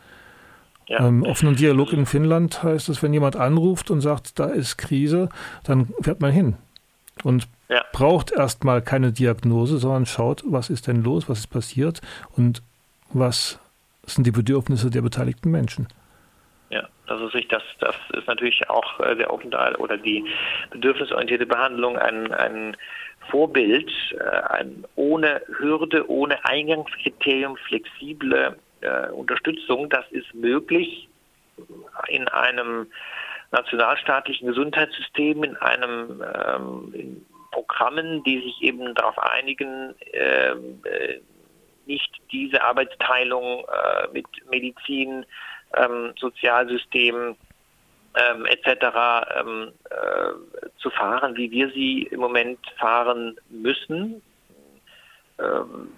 [0.87, 1.07] Ja.
[1.07, 5.29] Ähm, offenen Dialog in Finnland heißt es, wenn jemand anruft und sagt, da ist Krise,
[5.63, 6.55] dann fährt man hin
[7.23, 7.83] und ja.
[7.93, 12.01] braucht erstmal keine Diagnose, sondern schaut, was ist denn los, was ist passiert
[12.35, 12.63] und
[13.11, 13.59] was
[14.03, 15.87] sind die Bedürfnisse der beteiligten Menschen.
[16.69, 20.25] Ja, also sich das, das ist natürlich auch äh, der Open Dial oder die
[20.71, 22.77] bedürfnisorientierte Behandlung ein, ein
[23.29, 31.07] Vorbild, äh, ein ohne Hürde, ohne Eingangskriterium flexible äh, Unterstützung, das ist möglich
[32.07, 32.87] in einem
[33.51, 41.19] nationalstaatlichen Gesundheitssystem, in einem ähm, in Programmen, die sich eben darauf einigen, ähm, äh,
[41.87, 43.65] nicht diese Arbeitsteilung
[44.13, 45.25] mit Medizin,
[45.75, 47.35] ähm, Sozialsystem
[48.15, 48.85] ähm, etc.
[49.39, 54.21] Ähm, äh, zu fahren, wie wir sie im Moment fahren müssen.
[55.39, 55.91] Ähm,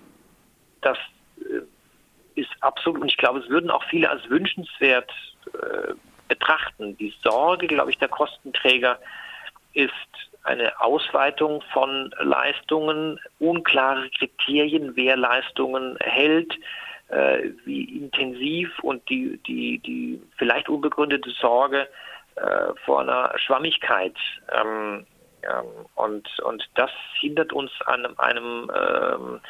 [0.82, 0.98] das
[1.40, 5.12] äh, ist absolut, und ich glaube, es würden auch viele als wünschenswert
[5.54, 5.94] äh,
[6.28, 6.98] betrachten.
[6.98, 9.00] Die Sorge, glaube ich, der Kostenträger
[9.74, 9.92] ist
[10.44, 16.54] eine Ausweitung von Leistungen, unklare Kriterien, wer Leistungen erhält,
[17.12, 21.88] äh, wie intensiv und die, die, die vielleicht unbegründete Sorge
[22.36, 24.16] äh, vor einer Schwammigkeit.
[24.52, 25.06] Ähm,
[25.44, 29.42] ähm, und, und das hindert uns an einem ähm,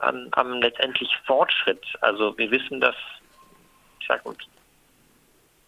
[0.00, 1.84] an, am letztendlich Fortschritt.
[2.00, 2.96] Also wir wissen, dass
[4.00, 4.22] ich sag,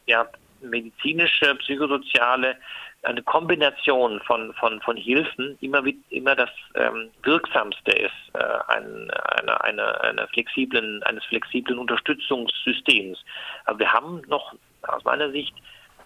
[0.07, 0.26] ja,
[0.61, 2.57] medizinische, psychosoziale,
[3.02, 8.38] eine Kombination von, von, von Hilfen immer, immer das ähm, Wirksamste ist äh,
[8.68, 13.18] ein, eine, eine, eine flexiblen, eines flexiblen Unterstützungssystems.
[13.64, 15.54] Aber wir haben noch aus meiner Sicht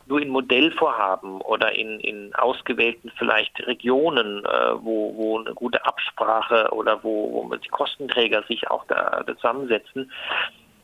[0.07, 6.69] nur in Modellvorhaben oder in, in ausgewählten vielleicht Regionen, äh, wo, wo eine gute Absprache
[6.73, 10.11] oder wo, wo die Kostenträger sich auch da zusammensetzen.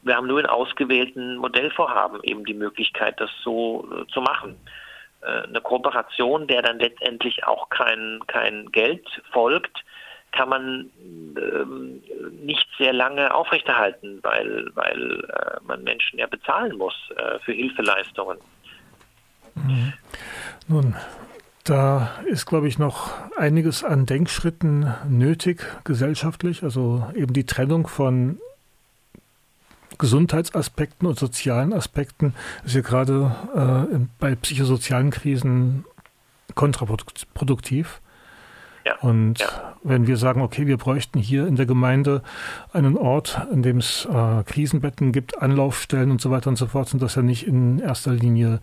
[0.06, 4.56] Wir haben nur in ausgewählten Modellvorhaben eben die Möglichkeit, das so äh, zu machen.
[5.20, 9.84] Äh, eine Kooperation, der dann letztendlich auch kein, kein Geld folgt,
[10.30, 12.02] kann man ähm,
[12.44, 18.38] nicht sehr lange aufrechterhalten, weil, weil äh, man Menschen ja bezahlen muss äh, für Hilfeleistungen.
[19.56, 19.92] Mhm.
[20.68, 20.94] Nun,
[21.64, 26.62] da ist, glaube ich, noch einiges an Denkschritten nötig gesellschaftlich.
[26.62, 28.38] Also eben die Trennung von
[29.98, 32.34] Gesundheitsaspekten und sozialen Aspekten
[32.64, 33.34] ist ja gerade
[33.92, 35.84] äh, bei psychosozialen Krisen
[36.54, 38.00] kontraproduktiv.
[38.84, 39.74] Ja, und ja.
[39.82, 42.22] wenn wir sagen, okay, wir bräuchten hier in der Gemeinde
[42.72, 46.88] einen Ort, in dem es äh, Krisenbetten gibt, Anlaufstellen und so weiter und so fort,
[46.88, 48.60] sind das ja nicht in erster Linie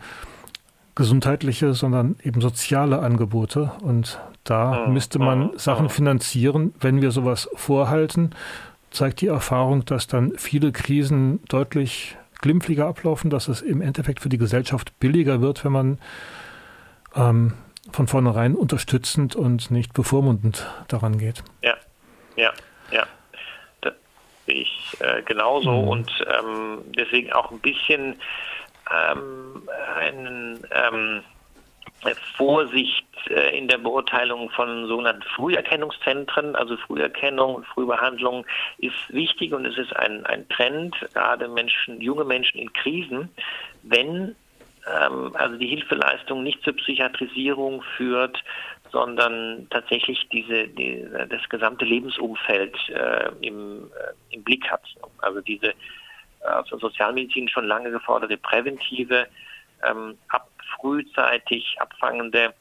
[0.95, 3.71] gesundheitliche, sondern eben soziale Angebote.
[3.81, 4.93] Und da mhm.
[4.93, 5.51] müsste man mhm.
[5.57, 5.89] Sachen mhm.
[5.89, 8.31] finanzieren, wenn wir sowas vorhalten.
[8.93, 14.29] Zeigt die Erfahrung, dass dann viele Krisen deutlich glimpflicher ablaufen, dass es im Endeffekt für
[14.29, 15.97] die Gesellschaft billiger wird, wenn man
[17.15, 17.53] ähm,
[17.91, 21.43] von vornherein unterstützend und nicht bevormundend daran geht.
[21.63, 21.75] Ja,
[22.35, 22.51] ja,
[22.91, 23.03] ja.
[23.81, 23.93] Das
[24.45, 25.87] sehe ich äh, genauso mhm.
[25.87, 28.15] und ähm, deswegen auch ein bisschen
[28.91, 29.67] ähm,
[29.97, 31.23] einen ähm,
[32.35, 38.45] Vorsicht äh, in der Beurteilung von sogenannten Früherkennungszentren, also Früherkennung und Frühbehandlung
[38.77, 43.29] ist wichtig und es ist ein, ein Trend, gerade Menschen, junge Menschen in Krisen,
[43.83, 44.35] wenn
[44.87, 48.43] ähm, also die Hilfeleistung nicht zur Psychiatrisierung führt,
[48.91, 54.83] sondern tatsächlich diese, die, das gesamte Lebensumfeld äh, im, äh, im Blick hat.
[55.19, 55.73] Also diese
[56.43, 59.27] also Sozialmedizin schon lange geforderte präventive,
[59.85, 60.47] ähm, ab
[60.83, 62.53] frühzeitig abfangende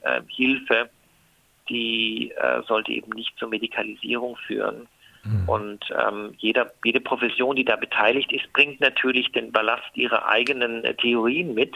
[0.00, 0.88] äh, Hilfe,
[1.68, 4.88] die äh, sollte eben nicht zur Medikalisierung führen.
[5.24, 5.48] Mhm.
[5.48, 10.84] Und ähm, jeder, jede Profession, die da beteiligt ist, bringt natürlich den Ballast ihrer eigenen
[10.84, 11.74] äh, Theorien mit.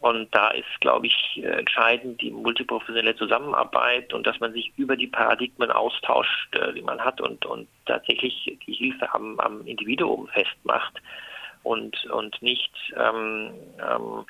[0.00, 4.96] Und da ist, glaube ich, äh, entscheidend die multiprofessionelle Zusammenarbeit und dass man sich über
[4.96, 10.28] die Paradigmen austauscht, äh, die man hat und, und tatsächlich die Hilfe am, am Individuum
[10.28, 11.00] festmacht
[11.62, 13.50] und, und nicht ähm,
[13.80, 14.24] ähm,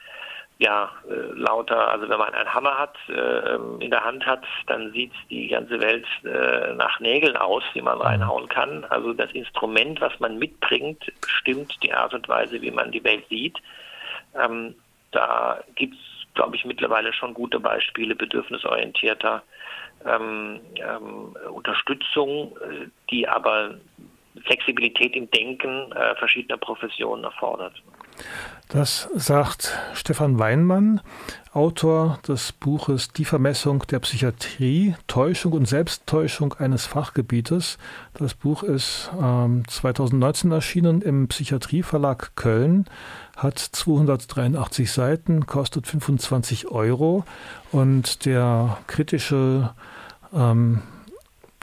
[0.58, 4.90] ja, äh, lauter, also wenn man einen Hammer hat, äh, in der Hand hat, dann
[4.92, 8.84] sieht die ganze Welt äh, nach Nägeln aus, die man reinhauen kann.
[8.86, 13.24] Also das Instrument, was man mitbringt, bestimmt die Art und Weise, wie man die Welt
[13.28, 13.58] sieht.
[14.34, 14.74] Ähm,
[15.12, 19.42] da gibt es, glaube ich, mittlerweile schon gute Beispiele bedürfnisorientierter
[20.06, 23.74] ähm, ähm, Unterstützung, äh, die aber
[24.44, 27.82] Flexibilität im Denken äh, verschiedener Professionen erfordert.
[28.68, 31.00] Das sagt Stefan Weinmann,
[31.52, 37.78] Autor des Buches Die Vermessung der Psychiatrie, Täuschung und Selbsttäuschung eines Fachgebietes.
[38.14, 42.86] Das Buch ist ähm, 2019 erschienen im Psychiatrieverlag Köln,
[43.36, 47.24] hat 283 Seiten, kostet 25 Euro
[47.70, 49.74] und der kritische
[50.34, 50.82] ähm,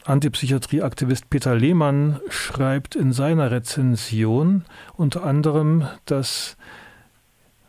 [0.06, 6.58] Antipsychiatrieaktivist Peter Lehmann schreibt in seiner Rezension unter anderem, dass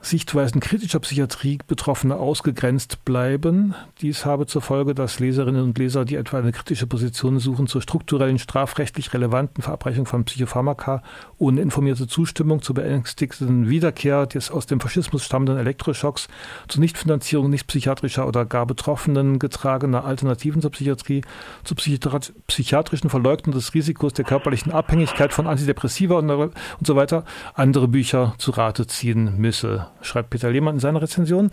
[0.05, 3.75] Sichtweisen kritischer Psychiatrie Betroffene ausgegrenzt bleiben.
[4.03, 7.81] Dies habe zur Folge, dass Leserinnen und Leser, die etwa eine kritische Position suchen zur
[7.81, 11.03] strukturellen strafrechtlich relevanten Verabreichung von Psychopharmaka
[11.39, 16.29] ohne informierte Zustimmung zur beängstigenden Wiederkehr des aus dem Faschismus stammenden Elektroschocks,
[16.69, 21.23] zur Nichtfinanzierung nicht psychiatrischer oder gar Betroffenen getragener Alternativen zur Psychiatrie,
[21.65, 26.53] zur psychiatrischen Verleugnung des Risikos der körperlichen Abhängigkeit von Antidepressiva und, und
[26.83, 27.25] so weiter
[27.55, 31.51] andere Bücher zu Rate ziehen müsse schreibt Peter Lehmann in seiner Rezension.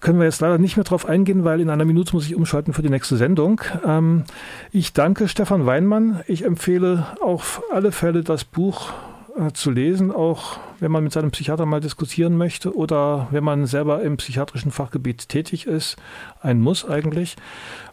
[0.00, 2.74] Können wir jetzt leider nicht mehr drauf eingehen, weil in einer Minute muss ich umschalten
[2.74, 3.60] für die nächste Sendung.
[3.86, 4.24] Ähm,
[4.70, 6.20] ich danke Stefan Weinmann.
[6.26, 8.92] Ich empfehle auf alle Fälle das Buch
[9.38, 13.66] äh, zu lesen, auch wenn man mit seinem Psychiater mal diskutieren möchte oder wenn man
[13.66, 15.96] selber im psychiatrischen Fachgebiet tätig ist.
[16.40, 17.36] Ein Muss eigentlich.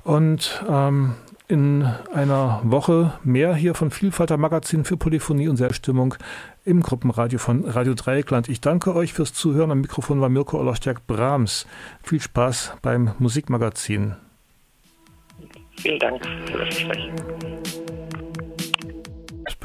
[0.03, 1.15] Und ähm,
[1.47, 6.15] in einer Woche mehr hier von Vielfalter Magazin für Polyphonie und Selbststimmung
[6.63, 8.49] im Gruppenradio von Radio Dreieckland.
[8.49, 9.71] Ich danke euch fürs Zuhören.
[9.71, 11.65] Am Mikrofon war Mirko Ollerstärk Brahms.
[12.03, 14.15] Viel Spaß beim Musikmagazin.
[15.77, 17.11] Vielen Dank für das Gespräch.